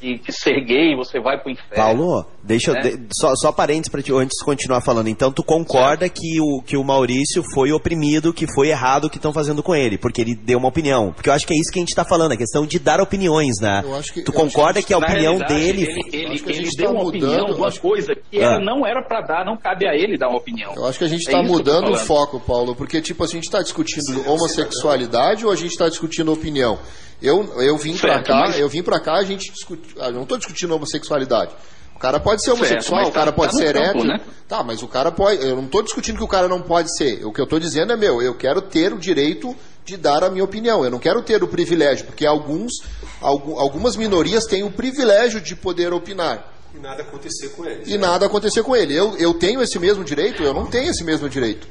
[0.00, 1.74] que, que ser gay você vai pro inferno.
[1.74, 2.82] Paulo, deixa né?
[2.84, 2.96] eu.
[2.98, 5.08] de- só, só parênteses pra ti, antes de continuar falando.
[5.08, 9.16] Então, tu concorda que o, que o Maurício foi oprimido, que foi errado o que
[9.16, 11.10] estão fazendo com ele, porque ele deu uma opinião.
[11.12, 13.00] Porque eu acho que é isso que a gente tá falando, a questão de dar
[13.00, 13.82] opiniões, né?
[13.84, 15.82] Eu acho que- tu eu acho concorda que que a opinião dele.
[15.82, 18.54] Ele, ele, a ele gente deu tá uma mudando, opinião de uma coisa que Ah.
[18.54, 20.74] ele não era para dar, não cabe a ele dar uma opinião.
[20.76, 23.38] Eu acho que a gente É eu tô mudando o foco, Paulo, porque tipo assim,
[23.38, 26.78] a gente está discutindo homossexualidade ou a gente está discutindo opinião?
[27.20, 30.06] Eu, eu vim pra Certo, cá, mas- eu vim para cá, a gente discute, ah,
[30.06, 31.52] eu não estou discutindo homossexualidade.
[31.94, 34.04] O cara pode ser Certo, homossexual, mas o cara tá- pode tá ser campo, hétero.
[34.04, 34.20] né?
[34.46, 35.44] Tá, mas o cara pode.
[35.44, 37.24] Eu não estou discutindo que o cara não pode ser.
[37.26, 39.54] O que eu estou dizendo é meu, eu quero ter o direito
[39.84, 40.84] de dar a minha opinião.
[40.84, 42.72] Eu não quero ter o privilégio, porque alguns,
[43.20, 47.88] algu- algumas minorias têm o privilégio de poder opinar E nada acontecer com eles.
[47.88, 48.94] e nada acontecer com ele.
[48.94, 50.40] Eu, eu tenho esse mesmo direito?
[50.44, 51.66] Eu não tenho esse mesmo direito.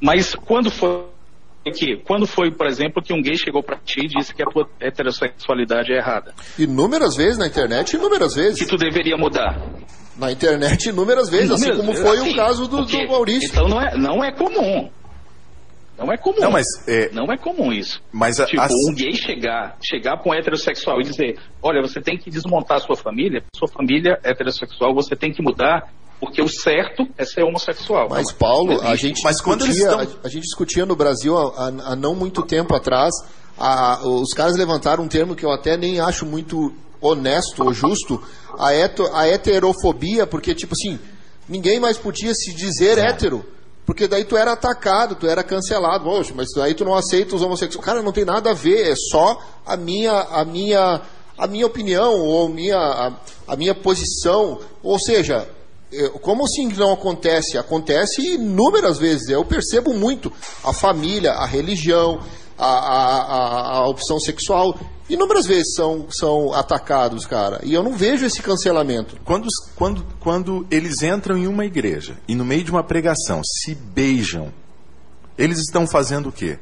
[0.00, 1.06] Mas quando foi
[1.72, 4.46] que, quando foi, por exemplo, que um gay chegou para ti e disse que a
[4.46, 8.66] tua heterossexualidade é errada, Inúmeras vezes na internet, inúmeras que vezes.
[8.66, 9.58] tu deveria mudar?
[10.16, 13.48] Na internet, inúmeras vezes, assim Inúmeras como vezes, foi assim, o caso do, do Maurício.
[13.50, 14.90] Então não é, não é comum.
[15.96, 16.40] Não é comum.
[16.40, 18.02] Não, mas, é, Não é comum isso.
[18.12, 22.00] mas a- Tipo, as- um gay chegar, chegar para um heterossexual e dizer, olha, você
[22.00, 25.88] tem que desmontar a sua família, sua família é heterossexual, você tem que mudar,
[26.24, 28.08] porque o certo é ser homossexual.
[28.10, 30.96] Mas, Não, Paulo, a gente, Mas quando eles discutia, estão- a, a gente discutia no
[30.96, 33.12] Brasil há, há- há não muito tempo atrás,
[33.58, 38.22] a- os caras levantaram um termo que eu até nem acho muito honesto ou justo,
[38.58, 40.98] a, heto- a heterofobia, porque, tipo assim,
[41.48, 43.44] ninguém mais podia se dizer hétero.
[43.86, 46.04] Porque daí tu era atacado, tu era cancelado.
[46.04, 47.84] Poxa, mas aí tu não aceita os homossexuais.
[47.84, 51.02] Cara, não tem nada a ver, é só a minha, a minha,
[51.36, 53.12] a minha opinião ou minha, a,
[53.46, 54.58] a minha posição.
[54.82, 55.46] Ou seja,
[56.20, 57.58] como assim não acontece?
[57.58, 59.28] Acontece inúmeras vezes.
[59.28, 60.32] Eu percebo muito
[60.62, 62.20] a família, a religião,
[62.58, 64.78] a, a, a, opção sexual.
[65.08, 67.60] Inúmeras vezes são, são atacados, cara.
[67.62, 69.16] E eu não vejo esse cancelamento.
[69.24, 73.74] Quando, quando, quando eles entram em uma igreja e no meio de uma pregação se
[73.74, 74.52] beijam,
[75.36, 76.58] eles estão fazendo o quê?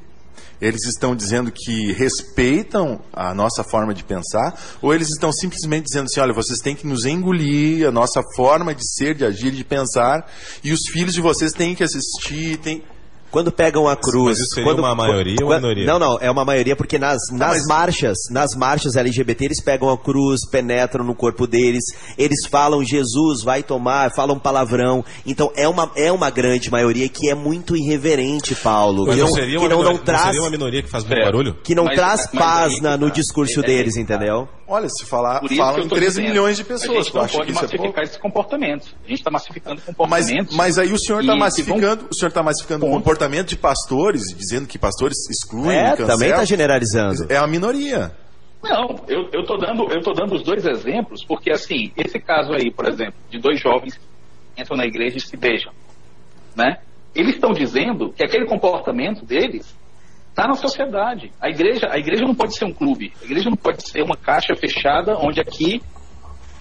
[0.62, 6.04] Eles estão dizendo que respeitam a nossa forma de pensar, ou eles estão simplesmente dizendo
[6.04, 9.64] assim: olha, vocês têm que nos engolir, a nossa forma de ser, de agir, de
[9.64, 10.24] pensar,
[10.62, 12.84] e os filhos de vocês têm que assistir, têm.
[13.32, 14.38] Quando pegam a cruz.
[14.38, 15.86] Mas isso seria quando, uma maioria ou uma quando- minoria?
[15.86, 19.88] Não, não, é uma maioria porque nas, nas mas- marchas, nas marchas LGBT, eles pegam
[19.90, 21.82] a cruz, penetram no corpo deles,
[22.16, 25.04] eles falam Jesus vai tomar, falam palavrão.
[25.26, 29.06] Então é uma, é uma grande maioria que é muito irreverente, Paulo.
[29.06, 30.22] Mas que não não, seria que uma não, não minoria, não traz.
[30.26, 31.24] seria uma minoria que faz muito É.
[31.24, 31.56] barulho?
[31.64, 33.14] Que não Mas- traz mas paz que na- no tá.
[33.14, 34.14] discurso É- é deles, que tá.
[34.14, 34.46] entendeu?
[34.66, 37.16] Olha, se falar, Por falam em tô 13 dizendo, milhões de A pessoas, gente tu
[37.16, 38.00] não acha pode que isso é massificar pouco?
[38.02, 38.94] esses comportamentos.
[39.04, 40.56] A gente está massificando Mas, comportamentos.
[40.56, 43.56] mas aí o senhor está que vão- massificando, o senhor está massificando o comportamento de
[43.56, 46.06] pastores, dizendo que pastores excluem, É, cancelam.
[46.12, 47.26] também tá generalizando.
[47.30, 48.12] É a minoria.
[48.62, 52.70] Não, eu, tô dando, eu tô dando os dois exemplos, porque assim, esse caso aí,
[52.70, 53.98] por exemplo, de dois jovens
[54.54, 55.72] que entram na igreja e se beijam,
[56.56, 56.78] né?
[57.14, 59.76] Eles estão dizendo que aquele comportamento deles
[60.32, 61.30] está na sociedade.
[61.40, 63.12] A igreja, a igreja não pode ser um clube.
[63.20, 65.80] A igreja não pode ser uma caixa fechada onde aqui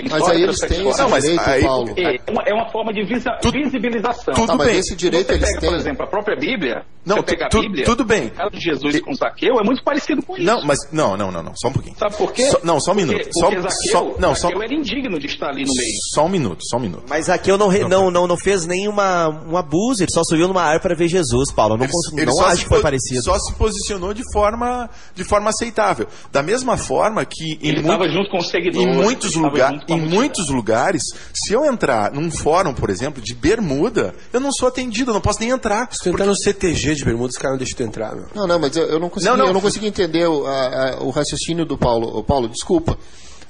[0.10, 1.90] Mas só aí eles têm esse Não, mas direito, aí- Paulo.
[1.98, 4.34] É uma, é uma forma de visa- visibilização.
[4.34, 4.78] tudo Tá, mas bem.
[4.80, 5.70] esse direito você eles pega, têm.
[5.70, 8.28] por exemplo, a própria Bíblia, Não, você pega a tu- Bíblia, tudo bem.
[8.28, 10.46] o caso de Jesus com Zaqueu é muito parecido com isso.
[10.46, 11.96] Não, mas não, não, não, não, só um pouquinho.
[11.98, 12.50] Sabe por quê?
[12.50, 13.30] Só- não, só um Porque- minuto.
[13.34, 15.92] Porque, Só- Zaqueu, só- não, só- Zaqueu era indigno de estar ali no meio.
[16.14, 17.04] Só um minuto, só um minuto.
[17.10, 20.48] Mas aqui eu não, re- não, não, não fez nenhuma um abuso, ele só subiu
[20.48, 21.76] numa árvore para ver Jesus, Paulo.
[21.76, 23.22] Eu Não, cons- Ele não só acho que foi parecido.
[23.24, 26.08] Só se posicionou de forma, de forma aceitável.
[26.32, 28.88] Da mesma forma que em, Ele estava junto com os seguidores.
[28.88, 31.02] em muitos, ele em muitos lugares,
[31.34, 35.22] se eu entrar num fórum, por exemplo, de bermuda, eu não sou atendido, eu não
[35.22, 35.88] posso nem entrar.
[35.92, 38.26] Se tu entrar no CTG de Bermuda, os caras não deixam tu entrar, meu.
[38.36, 39.48] Não, não, mas eu, eu não consegui, Não, não.
[39.48, 42.18] eu não consegui entender o, a- a- o raciocínio do Paulo.
[42.18, 42.98] Ô, Paulo, desculpa.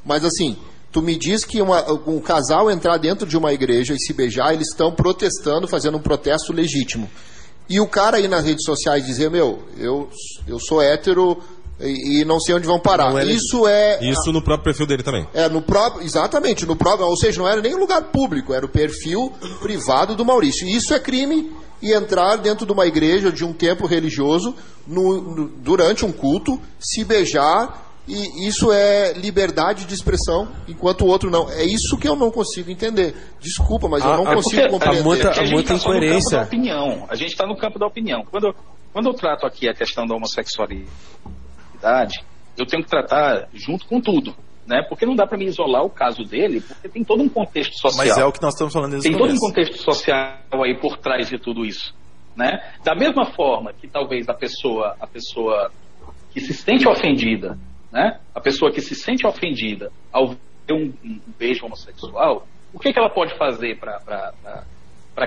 [0.05, 0.57] Mas assim,
[0.91, 4.53] tu me diz que uma- um casal entrar dentro de uma igreja e se beijar,
[4.53, 7.09] eles estão protestando, fazendo um protesto legítimo.
[7.69, 10.09] E o cara aí nas redes sociais dizer, meu, eu,
[10.47, 11.41] eu sou hétero
[11.81, 13.13] e, e não sei onde vão parar.
[13.21, 13.25] É.
[13.25, 13.99] Isso é.
[14.03, 15.27] Isso no próprio perfil dele também.
[15.33, 18.65] É, no próprio, exatamente, no próprio, ou seja, não era nem um lugar público, era
[18.65, 20.67] o perfil privado do Maurício.
[20.67, 21.51] E isso é crime
[21.81, 24.53] e entrar dentro de uma igreja de um templo religioso
[24.87, 31.07] no- no- durante um culto, se beijar, e isso é liberdade de expressão, enquanto o
[31.07, 31.49] outro não.
[31.49, 33.15] É isso que eu não consigo entender.
[33.39, 35.03] Desculpa, mas eu A- não a- consigo a compreender.
[35.03, 36.37] muita- Porque a gente muita está no campo incoerência.
[36.37, 37.05] da opinião.
[37.09, 38.23] A gente está no campo da opinião.
[38.29, 38.53] Quando,
[38.93, 40.89] quando eu trato aqui a questão da homossexualidade,
[42.57, 44.35] eu tenho que tratar junto com tudo.
[44.65, 44.83] Né?
[44.87, 48.05] Porque não dá para me isolar o caso dele, porque tem todo um contexto social.
[48.05, 50.97] Mas é o que nós estamos falando desde Tem todo um contexto social aí por
[50.97, 51.93] trás de tudo isso,
[52.35, 52.73] né?
[52.83, 55.71] Da mesma forma que talvez a pessoa, a pessoa
[56.31, 57.57] que se sente ofendida,
[57.91, 58.19] né?
[58.33, 62.99] A pessoa que se sente ofendida ao ver um, um beijo homossexual, o que, que
[62.99, 64.63] ela pode fazer para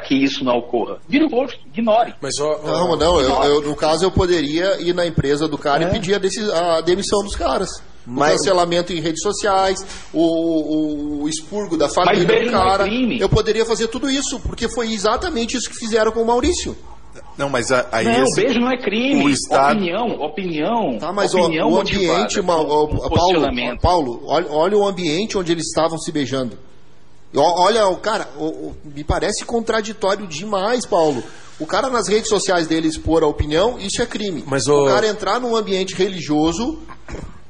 [0.00, 0.98] que isso não ocorra?
[1.08, 2.14] Vire o rosto, ignore.
[2.20, 5.56] Mas, ó, ó, Não, não, eu, eu, no caso eu poderia ir na empresa do
[5.58, 6.14] cara e pedir
[6.52, 7.70] a, a demissão dos caras.
[8.06, 9.78] O Mas- cancelamento em redes sociais,
[10.12, 12.84] o, o- o expurgo da família do não é cara.
[12.84, 13.18] crime.
[13.18, 16.76] eu poderia fazer tudo isso, porque foi exatamente isso que fizeram com o Maurício.
[17.38, 19.24] Não, mas a- aí não, esse- beijo não é crime.
[19.24, 20.98] o Estado- Opinião, opinião.
[20.98, 23.42] Tá, mas o, opinião o ambiente, o- por Paulo.
[23.80, 26.58] Paulo olha, olha o ambiente onde eles estavam se beijando.
[27.36, 31.22] Olha, o cara, o- o- me parece contraditório demais, Paulo.
[31.58, 34.42] O cara nas redes sociais dele expor a opinião, isso é crime.
[34.46, 36.78] Mas o o- cara entrar num ambiente religioso,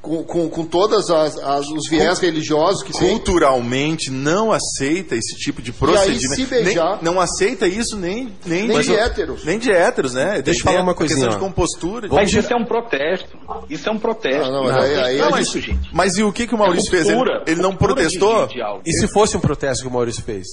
[0.05, 5.71] com, com, com todos os viés religiosos que tem, culturalmente não aceita esse tipo de
[5.73, 6.35] procedimento.
[6.35, 9.43] se beijar- nem, não aceita isso nem nem, Nem de o- héteros.
[9.43, 10.41] Nem de héteros, né?
[10.41, 12.07] Deixa eu falar uma coisinha, Questão de compostura.
[12.07, 13.37] de- Mas isso é um protesto.
[13.69, 14.43] Isso é um protesto.
[14.43, 15.89] Ah, não, mas aí- aí Não, mas gente- isso, gente.
[15.93, 17.07] Mas e o que, que o Maurício fez?
[17.07, 18.47] Ele, ele não protestou?
[18.47, 18.61] de- de.
[18.85, 20.45] E se fosse um protesto que o Maurício fez?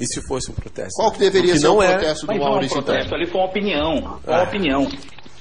[0.00, 0.94] E se fosse um protesto?
[0.94, 1.88] qual que deveria Porque ser não o é.
[1.94, 2.74] protesto do Mas não é um Maurício?
[2.78, 2.84] então?
[2.94, 4.20] protesto, ali foi uma opinião.
[4.24, 4.88] Uma opinião.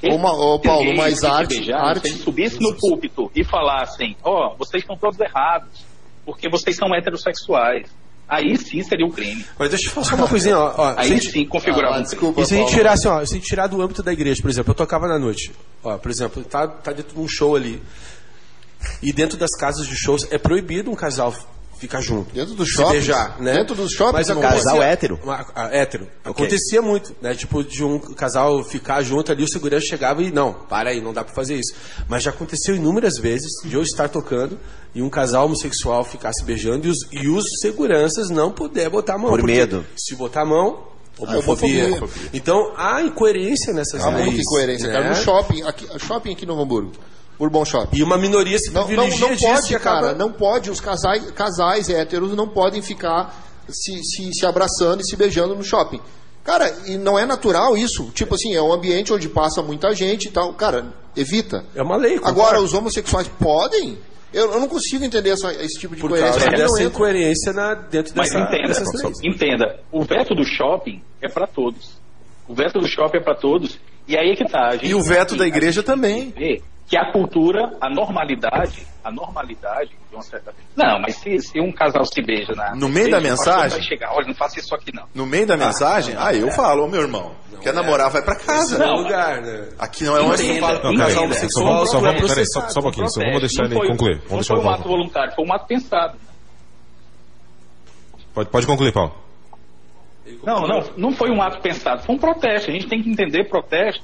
[0.04, 4.56] Ô, Ma- ô, Paulo, mas arte- arte- Se ele subisse no púlpito e falassem, ó,
[4.56, 5.84] vocês estão todos errados,
[6.26, 7.90] porque vocês são heterossexuais.
[8.30, 9.46] Aí sim seria um crime.
[9.58, 10.74] Mas deixa eu falar só uma coisinha, ó.
[10.78, 13.24] ó Aí gente- sim configurava Ah, um desculpa, E se a gente tirar assim, ó,
[13.26, 15.52] se a gente tirar do âmbito da igreja, por exemplo, eu tocava na noite.
[15.82, 17.82] Ó, por exemplo, tá, tá dentro de um show ali.
[19.02, 21.34] E dentro das casas de shows é proibido um casal
[21.80, 22.34] ficar junto.
[22.34, 22.92] Dentro do shopping?
[22.94, 23.54] beijar, né?
[23.54, 25.20] Dentro dos shoppings Mas acontecia- Casal hétero?
[25.24, 26.08] Uma- a- hétero.
[26.24, 27.34] Acontecia muito, né?
[27.36, 31.14] Tipo, de um casal ficar junto ali, o segurança chegava e, não, para aí, não
[31.14, 31.74] dá pra fazer isso.
[32.08, 34.60] Mas já aconteceu inúmeras vezes de eu estar tocando
[34.96, 39.16] e um casal homossexual ficar se beijando e os, e os seguranças não puder botar
[39.16, 39.30] a mão.
[39.30, 39.86] Por medo.
[39.98, 40.88] Se botar a mão,
[41.20, 41.86] Ah, homofobia.
[41.88, 42.30] homofobia.
[42.34, 44.26] Então, há incoerência nessas Há leis.
[44.26, 44.94] muita incoerência, né?
[44.94, 45.10] cara.
[45.10, 46.92] No shopping, aqui, shopping aqui no Hamburgo,
[47.40, 47.98] Bourbon Shopping.
[47.98, 50.02] E uma minoria se Não, não, privilegia não disso pode, acaba...
[50.02, 50.72] cara, não pode.
[50.72, 53.34] Os casais, casais héteros não podem ficar
[53.70, 56.00] se, se, se abraçando e se beijando no shopping.
[56.44, 58.10] Cara, e não é natural isso.
[58.14, 60.54] Tipo assim, é um ambiente onde passa muita gente e tal.
[60.54, 60.86] Cara,
[61.16, 61.66] evita.
[61.76, 62.16] É uma lei.
[62.16, 62.64] Agora, concordo.
[62.64, 63.98] os homossexuais podem?
[64.34, 66.34] Eu, eu não consigo entender essa- esse tipo de Por coerência.
[66.40, 66.84] causa não dessa entra.
[66.86, 69.18] incoerência na, dentro Mas dessa, entenda, dessas leis.
[69.24, 71.92] entenda, o veto do shopping é para todos.
[72.48, 73.78] O veto do shopping é para todos.
[74.08, 74.70] E aí é que tá.
[74.70, 76.30] a gente E o veto da igreja também.
[76.32, 80.54] ver que a cultura, a normalidade, a normalidade de uma certa.
[80.74, 82.74] Não, mas se, se um casal se beija na.
[82.76, 83.78] No meio da mensagem?
[83.78, 85.04] Vai chegar, olha, não faça isso aqui não.
[85.14, 86.52] No meio da mensagem, não, ah, eu é.
[86.52, 88.76] falo, ô meu irmão, quer namorar, vai pra casa.
[88.76, 89.68] É Não, lugar, né?
[89.78, 90.74] Aqui não é onde falo.
[90.76, 91.10] Não, peraí, Entenda.
[91.12, 93.88] só homossexual só vamos, peraí, só, só um pouquinho, só vamos deixar Não ele foi-
[93.90, 94.16] concluir.
[94.22, 96.18] Não Vamos foi deixar um ato voluntário, foi um ato pensado.
[98.34, 99.14] Pode, pode concluir, Paulo.
[100.44, 102.70] Não, não, não foi um ato pensado, foi um protesto.
[102.70, 104.04] A gente tem que entender protesto.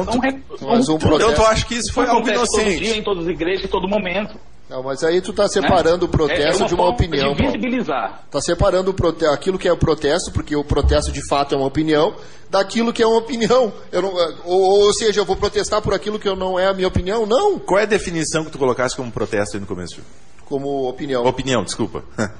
[0.00, 2.50] Então, São tu, Mas um são- então protesto- tu acha que isso foi algo acontece
[2.50, 2.98] todo dia, inocente?
[2.98, 4.34] em todas as igrejas, em todo momento.
[4.70, 6.12] Não, mas aí tu tá separando o né?
[6.12, 8.22] protesto é de uma forma opinião, De visibilizar.
[8.30, 11.58] Tá separando o prote- aquilo que é o protesto, porque o protesto de fato é
[11.58, 12.14] uma opinião,
[12.48, 13.70] daquilo que é uma opinião.
[13.92, 14.14] Eu não-
[14.46, 17.26] ou, ou seja, eu vou protestar por aquilo que eu não é a minha opinião?
[17.26, 17.58] Não.
[17.58, 20.00] Qual é a definição que tu colocasse como protesto aí no começo?
[20.46, 21.24] como opinião.
[21.24, 22.02] Opinião, desculpa.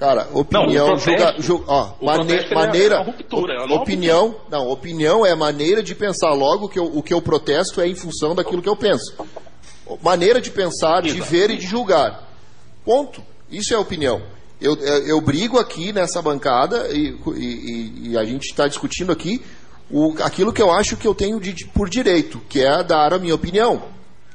[0.00, 4.68] Cara, opinião, Não, julga, ju- ó, mane- é maneira, ruptura, não é uma opinião, não,
[4.70, 8.34] opinião é maneira de pensar logo que eu- o que eu protesto é em função
[8.34, 9.12] daquilo que eu penso.
[10.02, 11.24] Maneira de pensar, de Exato.
[11.30, 12.26] ver e de julgar.
[12.82, 13.22] Ponto.
[13.50, 14.22] Isso é opinião.
[14.58, 19.42] Eu, eu, eu brigo aqui nessa bancada e, e- e a gente está discutindo aqui
[19.90, 23.12] o, aquilo que eu acho que eu tenho de- de- por direito, que é dar
[23.12, 23.82] a minha opinião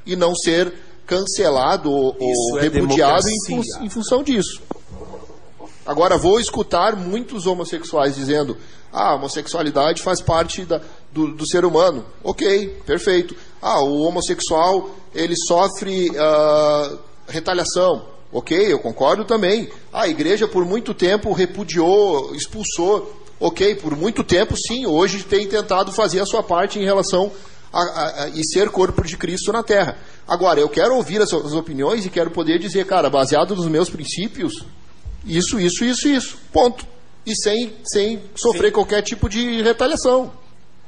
[0.06, 0.72] e não ser
[1.06, 4.62] cancelado ou, ou é repudiado em, em função disso.
[5.86, 8.56] Agora, vou escutar muitos homossexuais dizendo:
[8.92, 10.80] ah, a homossexualidade faz parte da-
[11.12, 12.04] do, do ser humano.
[12.24, 13.34] Ok, perfeito.
[13.62, 18.04] Ah, o homossexual ele sofre ah, retaliação.
[18.32, 19.70] Ok, eu concordo também.
[19.92, 23.22] Ah, a igreja por muito tempo repudiou, expulsou.
[23.38, 27.30] Ok, por muito tempo sim, hoje tem tentado fazer a sua parte em relação
[27.72, 29.98] a, a- a- e ser corpo de Cristo na Terra.
[30.26, 33.90] Agora, eu quero ouvir as, suas opiniões e quero poder dizer, cara, baseado nos meus
[33.90, 34.64] princípios,
[35.26, 36.38] isso, isso, isso, isso.
[36.52, 36.86] Ponto.
[37.26, 40.32] E sem, sem sofrer qualquer tipo de retaliação.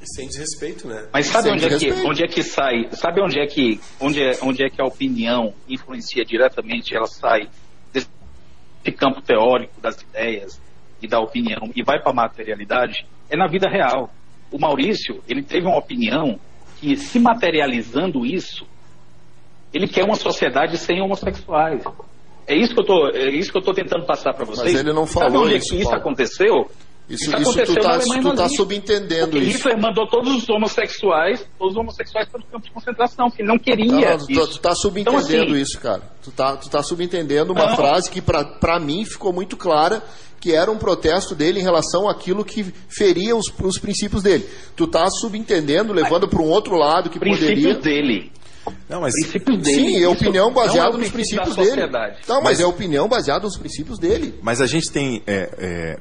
[0.01, 1.09] Sem desrespeito, né?
[1.13, 2.89] Mas sabe onde é, que, onde é que sai?
[2.93, 6.95] Sabe onde é que, onde é, onde é que a opinião influencia diretamente?
[6.95, 7.49] Ela sai
[7.93, 8.09] desse
[8.97, 10.61] campo teórico das ideias
[11.03, 13.05] e da opinião e vai para a materialidade?
[13.29, 14.09] É na vida real.
[14.53, 16.39] O Maurício, ele teve uma opinião
[16.79, 18.65] que, se materializando isso,
[19.75, 21.83] ele quer uma sociedade sem homossexuais.
[22.49, 24.75] É isso que eu tô, é isso que eu tô tentando passar para vocês.
[24.75, 26.01] ele não Sabe falou onde é isso, que isso Paulo.
[26.01, 26.71] aconteceu?
[27.09, 29.57] Isso, Isso isso aconteceu tu na tá, tu tá subentendendo Porque isso.
[29.59, 33.49] Hitler mandou todos os homossexuais, todos os homossexuais para os campos de concentração, que ele
[33.49, 34.47] não queria Não, não, tu, isso.
[34.49, 36.03] tu tá subentendendo Então, assim, isso, cara.
[36.23, 37.77] Tu tá, tu tá subentendendo uma Não.
[37.77, 40.03] frase que pra mim ficou muito clara
[40.41, 44.47] que era um protesto dele em relação àquilo que feria os, os princípios dele.
[44.77, 47.81] Tu tá subentendendo, levando para um outro lado que princípios poderia.
[47.81, 48.31] dele.
[48.89, 49.77] Não, mas Princípios dele.
[49.77, 51.93] Sim, é opinião é baseada o nos princípio princípios da dele.
[52.27, 54.35] Não, mas, Mas- é opinião baseada nos princípios dele.
[54.43, 55.99] Mas a gente tem é, é,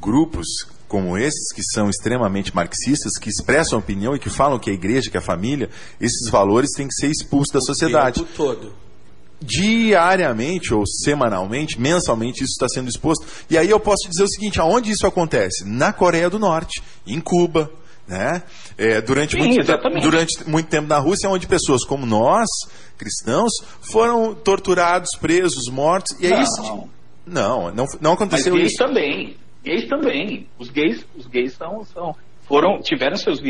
[0.00, 0.46] grupos
[0.88, 5.10] como esses que são extremamente marxistas, que expressam opinião e que falam que a igreja,
[5.10, 5.68] que a família,
[6.00, 8.20] esses valores têm que ser expulsos da sociedade.
[8.20, 8.72] O tempo todo.
[9.40, 13.26] Diariamente ou semanalmente, mensalmente, isso está sendo exposto.
[13.50, 15.64] E aí eu posso dizer o seguinte: aonde isso acontece?
[15.66, 17.70] Na Coreia do Norte, em Cuba.
[18.06, 18.42] Né?
[18.78, 20.02] É, durante, Sim, muito exatamente.
[20.02, 22.46] durante muito tempo na Rússia, onde pessoas como nós,
[22.96, 23.50] cristãos,
[23.80, 26.16] foram torturados, presos, mortos.
[26.20, 26.42] E é Não.
[26.42, 26.88] isso.
[27.26, 28.78] Não, não, não Mas aconteceu gays isso.
[28.78, 29.36] também.
[29.64, 30.46] Gays também.
[30.58, 32.14] Os gays, os gays são, são
[32.46, 33.40] foram tiveram seus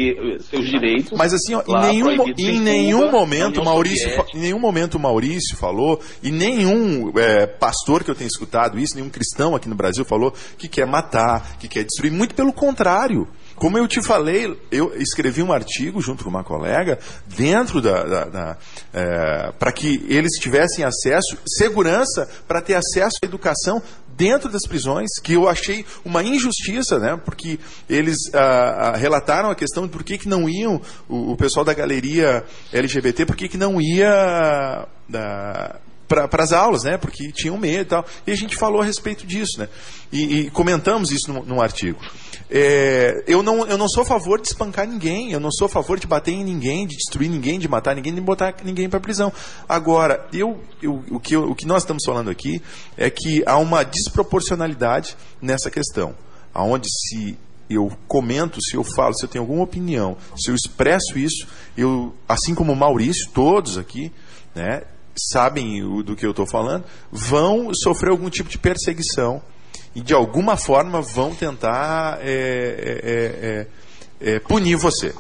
[0.49, 1.13] seus direitos.
[1.13, 6.01] Mas assim, ó, em nenhum, em nenhum Cuba, momento Maurício, em nenhum momento Maurício falou,
[6.23, 10.33] e nenhum é, pastor que eu tenha escutado isso, nenhum cristão aqui no Brasil falou
[10.57, 12.11] que quer matar, que quer destruir.
[12.11, 13.29] Muito pelo contrário.
[13.57, 18.25] Como eu te falei, eu escrevi um artigo junto com uma colega dentro da, da,
[18.25, 18.59] da
[19.59, 23.83] para que eles tivessem acesso, segurança para ter acesso à educação
[24.17, 27.21] dentro das prisões, que eu achei uma injustiça, né?
[27.23, 31.37] Porque eles ah, ah, relataram a questão de por que, que não iam, o, o
[31.37, 32.43] pessoal da galeria
[32.73, 34.89] LGBT, por que, que não ia
[36.09, 36.97] para as aulas, né?
[36.97, 38.05] Porque tinham medo e tal.
[38.27, 39.69] E a gente falou a respeito disso, né?
[40.13, 41.99] E, e comentamos isso num, num artigo.
[42.49, 45.69] É, eu, não, eu não sou a favor de espancar ninguém, eu não sou a
[45.69, 49.01] favor de bater em ninguém, de destruir ninguém, de matar ninguém, de botar ninguém para
[49.01, 49.33] prisão.
[49.69, 52.63] Agora, eu, eu, o, que eu- o que nós estamos falando aqui
[52.97, 56.15] é que há uma desproporcionalidade nessa questão,
[56.55, 57.37] aonde se
[57.69, 62.15] eu comento, se eu falo, se eu tenho alguma opinião, se eu expresso isso, eu,
[62.29, 64.13] assim como o Maurício, todos aqui,
[64.55, 64.83] né,
[65.19, 69.41] sabem o- do que eu estou falando, vão sofrer algum tipo de perseguição
[69.95, 73.67] e de alguma forma vão tentar é,
[74.21, 75.15] é, é, é, punir você.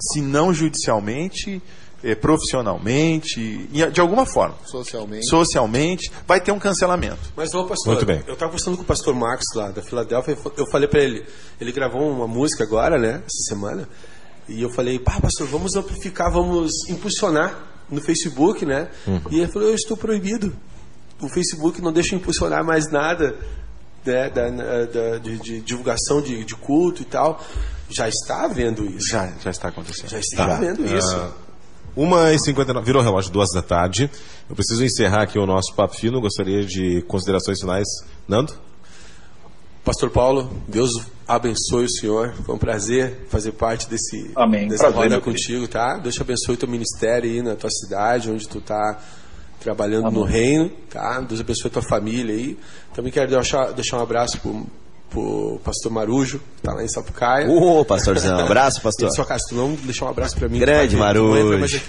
[0.00, 1.62] Se não judicialmente,
[2.04, 3.40] é, profissionalmente,
[3.72, 4.56] e de alguma forma.
[4.64, 5.26] Socialmente.
[5.28, 7.32] Socialmente, vai ter um cancelamento.
[7.36, 8.16] Mas, ô pastor, Muito bem.
[8.26, 11.24] eu estava conversando com o pastor Marcos lá da Filadélfia, eu falei para ele,
[11.60, 13.88] ele gravou uma música agora, né, essa semana,
[14.48, 18.88] e eu falei, pá, pastor, vamos amplificar, vamos impulsionar no Facebook, né?
[19.30, 20.52] E ele falou, eu estou proibido.
[21.20, 23.36] O Facebook não deixa impulsionar mais nada
[24.04, 27.40] né, da, da- de, de divulgação de, de culto e tal.
[27.88, 29.08] Já está havendo isso.
[29.10, 30.08] Já, já está acontecendo.
[30.08, 30.56] Já está Tá.
[30.56, 31.14] havendo isso.
[31.14, 31.30] Ah,
[31.94, 34.10] Uma e 59 virou relógio, duas da tarde.
[34.48, 36.20] Eu preciso encerrar aqui o nosso papo fino.
[36.20, 37.86] Gostaria de considerações finais.
[38.26, 38.54] Nando?
[39.84, 40.92] Pastor Paulo, Deus
[41.26, 42.32] abençoe o senhor.
[42.44, 44.68] Foi um prazer fazer parte desse Amém.
[44.68, 45.98] dessa Prazer, roda contigo, tá?
[45.98, 49.00] Deus te abençoe o teu ministério aí na tua cidade, onde tu tá
[49.58, 50.20] trabalhando Amém.
[50.20, 51.20] no reino, tá?
[51.20, 52.56] Deus abençoe a tua família aí.
[52.94, 54.64] Também quero deixar, deixar um abraço pro,
[55.10, 57.48] pro pastor Marujo, que tá lá em Sapucaia.
[57.50, 59.10] Ô, pastorzão, abraço, pastor.
[59.10, 60.60] Sua casa, tu não deixar um abraço pra mim.
[60.60, 61.80] Grande entra Marujo.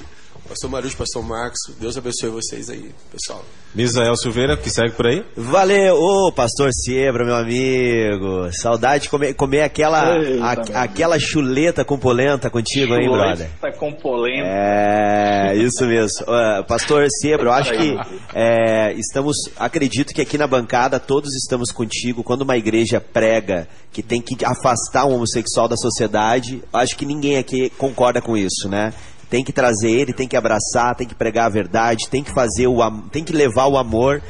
[0.47, 3.43] Pastor Marujo, Pastor Marcos, Deus abençoe vocês aí, pessoal.
[3.73, 5.23] Misael Silveira, que segue por aí.
[5.35, 8.51] Valeu, ô pastor Siebra, meu amigo.
[8.51, 13.49] Saudade de comer, comer aquela, Eita, a- aquela chuleta com polenta contigo, hein, brother?
[13.59, 14.45] Tá com polenta.
[14.45, 16.25] É, isso mesmo.
[16.27, 17.95] Ah, Pastor Siebra, eu acho que
[18.35, 22.21] é, estamos, acredito que aqui na bancada todos estamos contigo.
[22.21, 27.37] Quando uma igreja prega que tem que afastar um homossexual da sociedade, acho que ninguém
[27.37, 28.93] aqui concorda com isso, né?
[29.29, 32.67] Tem que trazer ele, tem que abraçar, tem que pregar a verdade, tem que fazer
[32.67, 32.79] o
[33.11, 34.21] tem que levar o amor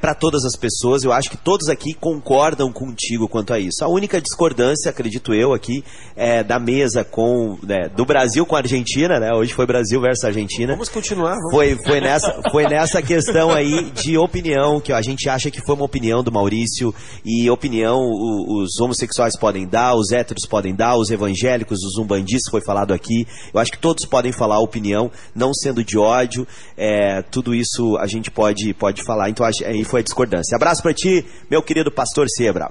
[0.00, 1.04] para todas as pessoas.
[1.04, 3.84] Eu acho que todos aqui concordam contigo quanto a isso.
[3.84, 5.82] A única discordância, acredito eu, aqui
[6.16, 9.32] é da mesa com né, do Brasil com a Argentina, né?
[9.32, 10.72] Hoje foi Brasil versus Argentina.
[10.74, 11.50] Vamos continuar, vamos.
[11.50, 15.74] Foi, foi, nessa, foi nessa questão aí de opinião, que a gente acha que foi
[15.74, 16.94] uma opinião do Maurício,
[17.24, 22.50] e opinião o- os homossexuais podem dar, os héteros podem dar, os evangélicos, os umbandistas,
[22.50, 23.26] foi falado aqui.
[23.52, 26.46] Eu acho que todos podem falar a opinião, não sendo de ódio,
[26.76, 29.30] é, tudo isso a gente pode, pode falar.
[29.30, 30.56] Então acho- aí foi a discordância.
[30.56, 32.70] Abraço pra ti, meu querido pastor Sebra.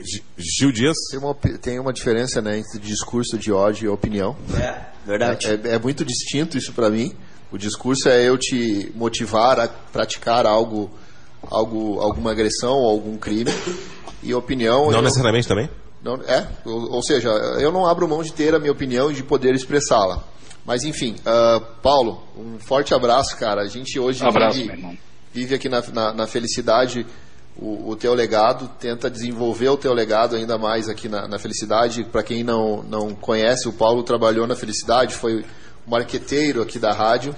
[0.00, 0.96] G- Gil Dias.
[1.10, 4.34] Tem uma, tem uma diferença né, entre discurso de ódio e opinião.
[4.58, 5.46] É, verdade.
[5.46, 7.14] É, é muito distinto isso para mim.
[7.52, 10.90] O discurso é eu te motivar a praticar algo,
[11.48, 13.50] algo alguma agressão ou algum crime.
[14.22, 14.86] E opinião.
[14.90, 15.68] Não eu, necessariamente também?
[16.02, 19.14] não, é, ou, ou seja, eu não abro mão de ter a minha opinião e
[19.14, 20.24] de poder expressá-la.
[20.64, 23.60] Mas enfim, ah, Paulo, um forte abraço, cara.
[23.62, 24.98] A gente hoje Abraço, vive, meu irmão.
[25.36, 27.06] Vive aqui na, na, na felicidade
[27.58, 32.04] o, o teu legado, tenta desenvolver o teu legado ainda mais aqui na, na felicidade.
[32.04, 35.44] Para quem não, não conhece, o Paulo trabalhou na felicidade, foi
[35.86, 37.34] marqueteiro aqui da rádio,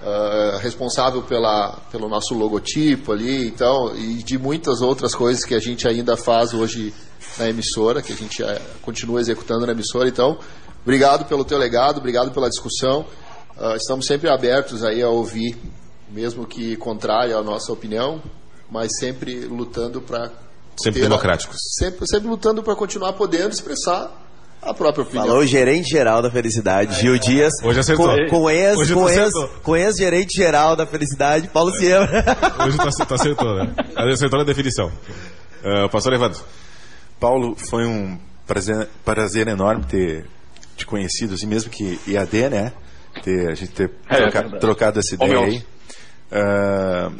[0.00, 5.60] ah, responsável pela, pelo nosso logotipo ali, então, e de muitas outras coisas que a
[5.60, 6.94] gente ainda faz hoje
[7.36, 10.08] na emissora, que a gente eh, continua executando na emissora.
[10.08, 10.38] Então,
[10.82, 13.04] obrigado pelo teu legado, obrigado pela discussão.
[13.58, 15.54] Ah, estamos sempre abertos aí a ouvir,
[16.12, 18.22] mesmo que contrária à nossa opinião,
[18.70, 20.30] mas sempre lutando para
[20.82, 21.56] Sempre democráticos.
[21.78, 24.10] sempre, sempre lutando para continuar podendo expressar
[24.62, 25.26] a própria opinião.
[25.26, 27.52] Falou o gerente geral da felicidade, Gil Dias.
[27.62, 28.06] Hoje acertou.
[28.06, 29.32] Com, com ex, Hoje com ex,
[29.62, 32.24] com ex-gerente geral da felicidade, Paulo Siebra.
[32.66, 33.74] Hoje tu tu acertou, né?
[33.96, 34.90] Acertou na definição.
[35.64, 36.40] Ah, pastor Evandro.
[37.18, 40.26] Paulo, foi um prazer, prazer enorme ter
[40.76, 42.72] te conhecido, assim, mesmo que IAD, né?
[43.22, 44.60] Ter, a gente ter É, troca- verdade.
[44.60, 45.54] trocado essa ideia office.
[45.56, 45.64] aí.
[46.32, 47.10] Ah,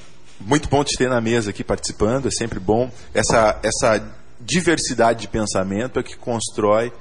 [0.41, 2.91] muito bom te ter na mesa aqui participando, é sempre bom.
[3.13, 4.03] Essa, essa
[4.41, 6.93] diversidade de pensamento é que constrói,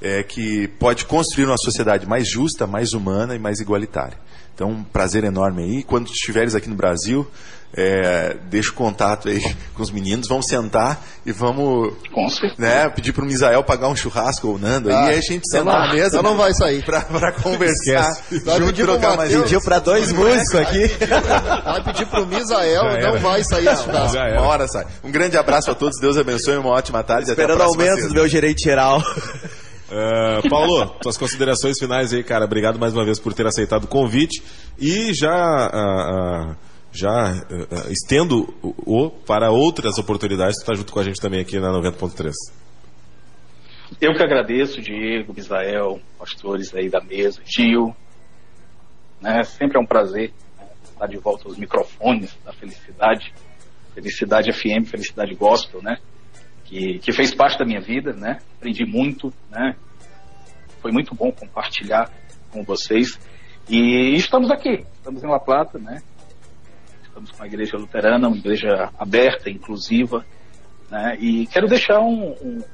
[0.00, 4.18] é que pode construir uma sociedade mais justa, mais humana e mais igualitária.
[4.54, 5.82] Então, um prazer enorme aí.
[5.82, 7.26] Quando estiveres aqui no Brasil,
[7.76, 9.40] é, deixa o contato aí
[9.74, 11.92] com os meninos, vamos sentar e vamos
[12.58, 15.20] né, pedir pro Misael pagar um churrasco ou o Nando aí, Ah, e aí a
[15.20, 16.84] gente não- na mesa não vai sair.
[16.84, 18.10] pra, pra conversar,
[18.44, 19.32] Vai junto, trocar mais.
[19.34, 20.88] Pediu pra dois músicos aqui.
[21.64, 23.12] Vai pedir pro Misael, Já era.
[23.12, 24.16] não vai sair esse churrasco.
[24.16, 24.86] Uma hora sai.
[25.04, 27.28] Um grande abraço a todos, Deus abençoe, uma ótima tarde.
[27.30, 29.02] Esperando aumento do meu gerente geral.
[29.92, 32.44] Ah, Paulo, tuas considerações finais aí, cara.
[32.44, 34.42] Obrigado mais uma vez por ter aceitado o convite.
[34.78, 36.54] E já, ah, ah,
[36.92, 41.58] já ah, estendo o, para outras oportunidades, tu tá junto com a gente também aqui
[41.58, 42.32] na 90.3.
[44.00, 47.94] Eu que agradeço, Diego, Misael, pastores aí da mesa, Gil.
[49.20, 49.42] Né?
[49.44, 53.32] Sempre é um prazer né, estar de volta aos microfones da Felicidade.
[53.94, 55.96] Felicidade FM, Felicidade Gospel, né?
[56.64, 58.38] Que, que fez parte da minha vida, né?
[58.56, 59.74] Aprendi muito, né?
[60.80, 62.08] Foi muito bom compartilhar
[62.52, 63.18] com vocês.
[63.68, 66.00] E estamos aqui, estamos em La Plata, né?
[67.20, 70.24] Estamos com a igreja luterana, uma igreja aberta, inclusiva,
[70.90, 71.18] né?
[71.20, 72.64] E quero deixar um, um,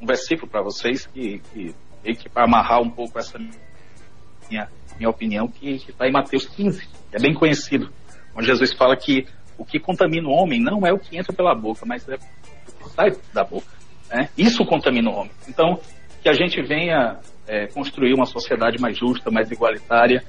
[0.00, 4.68] um versículo para vocês que, que que para amarrar um pouco essa minha,
[4.98, 7.90] minha opinião, que está em Mateus 15, que é bem conhecido,
[8.36, 11.54] onde Jesus fala que o que contamina o homem não é o que entra pela
[11.54, 13.68] boca, mas é o que sai da boca.
[14.10, 14.28] Né?
[14.36, 15.30] Isso contamina o homem.
[15.48, 15.80] Então,
[16.22, 20.24] que a gente venha é, construir uma sociedade mais justa, mais igualitária,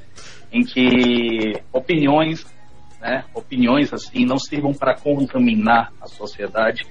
[0.52, 2.46] em que opiniões,
[3.04, 6.86] né, opiniões assim, não sirvam para contaminar a sociedade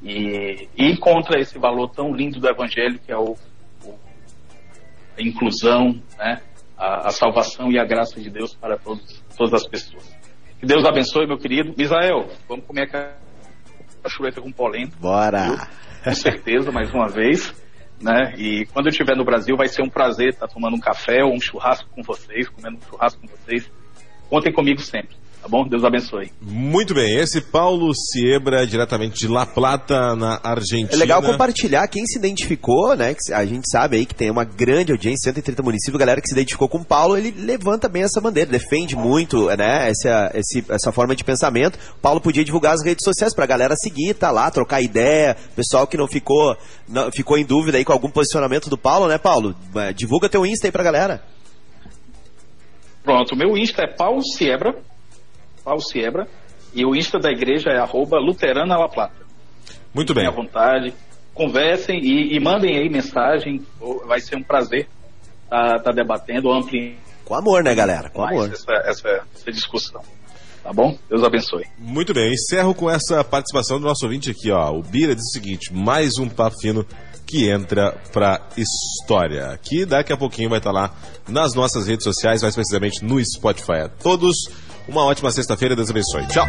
[0.00, 3.36] e, e encontra esse valor tão lindo do Evangelho que é o,
[3.84, 3.98] o-
[5.18, 6.40] a inclusão, né,
[6.78, 10.08] a, a salvação e a graça de Deus para todos, todas as pessoas.
[10.60, 11.74] Que Deus abençoe, meu querido.
[11.76, 14.96] Israel, vamos comer a chuleta com polenta.
[15.00, 15.68] Bora.
[16.04, 17.52] Com certeza, mais uma vez.
[18.00, 18.34] Né?
[18.38, 21.34] E quando eu estiver no Brasil, vai ser um prazer estar tomando um café ou
[21.34, 23.70] um churrasco com vocês, comendo um churrasco com vocês.
[24.30, 25.66] Contem comigo sempre, tá bom?
[25.66, 26.32] Deus abençoe.
[26.42, 30.92] Muito bem, esse Paulo Siebra, diretamente de La Plata, na Argentina.
[30.92, 33.14] É legal compartilhar quem se identificou, né?
[33.14, 36.34] Que a gente sabe aí que tem uma grande audiência, 130 municípios, galera que se
[36.34, 39.88] identificou com o Paulo, ele levanta bem essa bandeira, defende muito, né?
[39.88, 41.78] Essa, esse, essa forma de pensamento.
[41.96, 45.36] O Paulo podia divulgar as redes sociais pra galera seguir, tá lá, trocar ideia.
[45.54, 46.56] Pessoal que não ficou,
[46.88, 49.54] não, ficou em dúvida aí com algum posicionamento do Paulo, né, Paulo?
[49.76, 51.22] É, Divulga teu Insta aí pra galera.
[53.04, 54.74] Pronto, o meu Insta é Paulo Siebra,
[55.66, 56.28] Paulo Siebra,
[56.72, 59.26] e o Insta da igreja é arroba Luterana La Plata.
[59.92, 60.24] Muito bem.
[60.24, 60.94] Fiquem à vontade,
[61.34, 63.66] conversem e, e mandem aí mensagem,
[64.06, 64.86] vai ser um prazer
[65.42, 66.98] estar tá, debatendo, ampliando.
[67.24, 68.10] Com amor, né, galera?
[68.10, 68.52] Com amor.
[68.52, 70.00] Essa, essa, essa discussão.
[70.62, 70.96] Tá bom?
[71.08, 71.64] Deus abençoe.
[71.78, 74.70] Muito bem, encerro com essa participação do nosso ouvinte aqui, ó.
[74.70, 76.86] O Bira diz o seguinte: mais um papo fino
[77.26, 79.58] que entra pra história.
[79.62, 80.94] Que daqui a pouquinho vai estar lá
[81.28, 83.80] nas nossas redes sociais, mais precisamente no Spotify.
[83.84, 84.36] A todos,
[84.88, 86.26] uma ótima sexta-feira, Deus abençoe.
[86.28, 86.46] Tchau!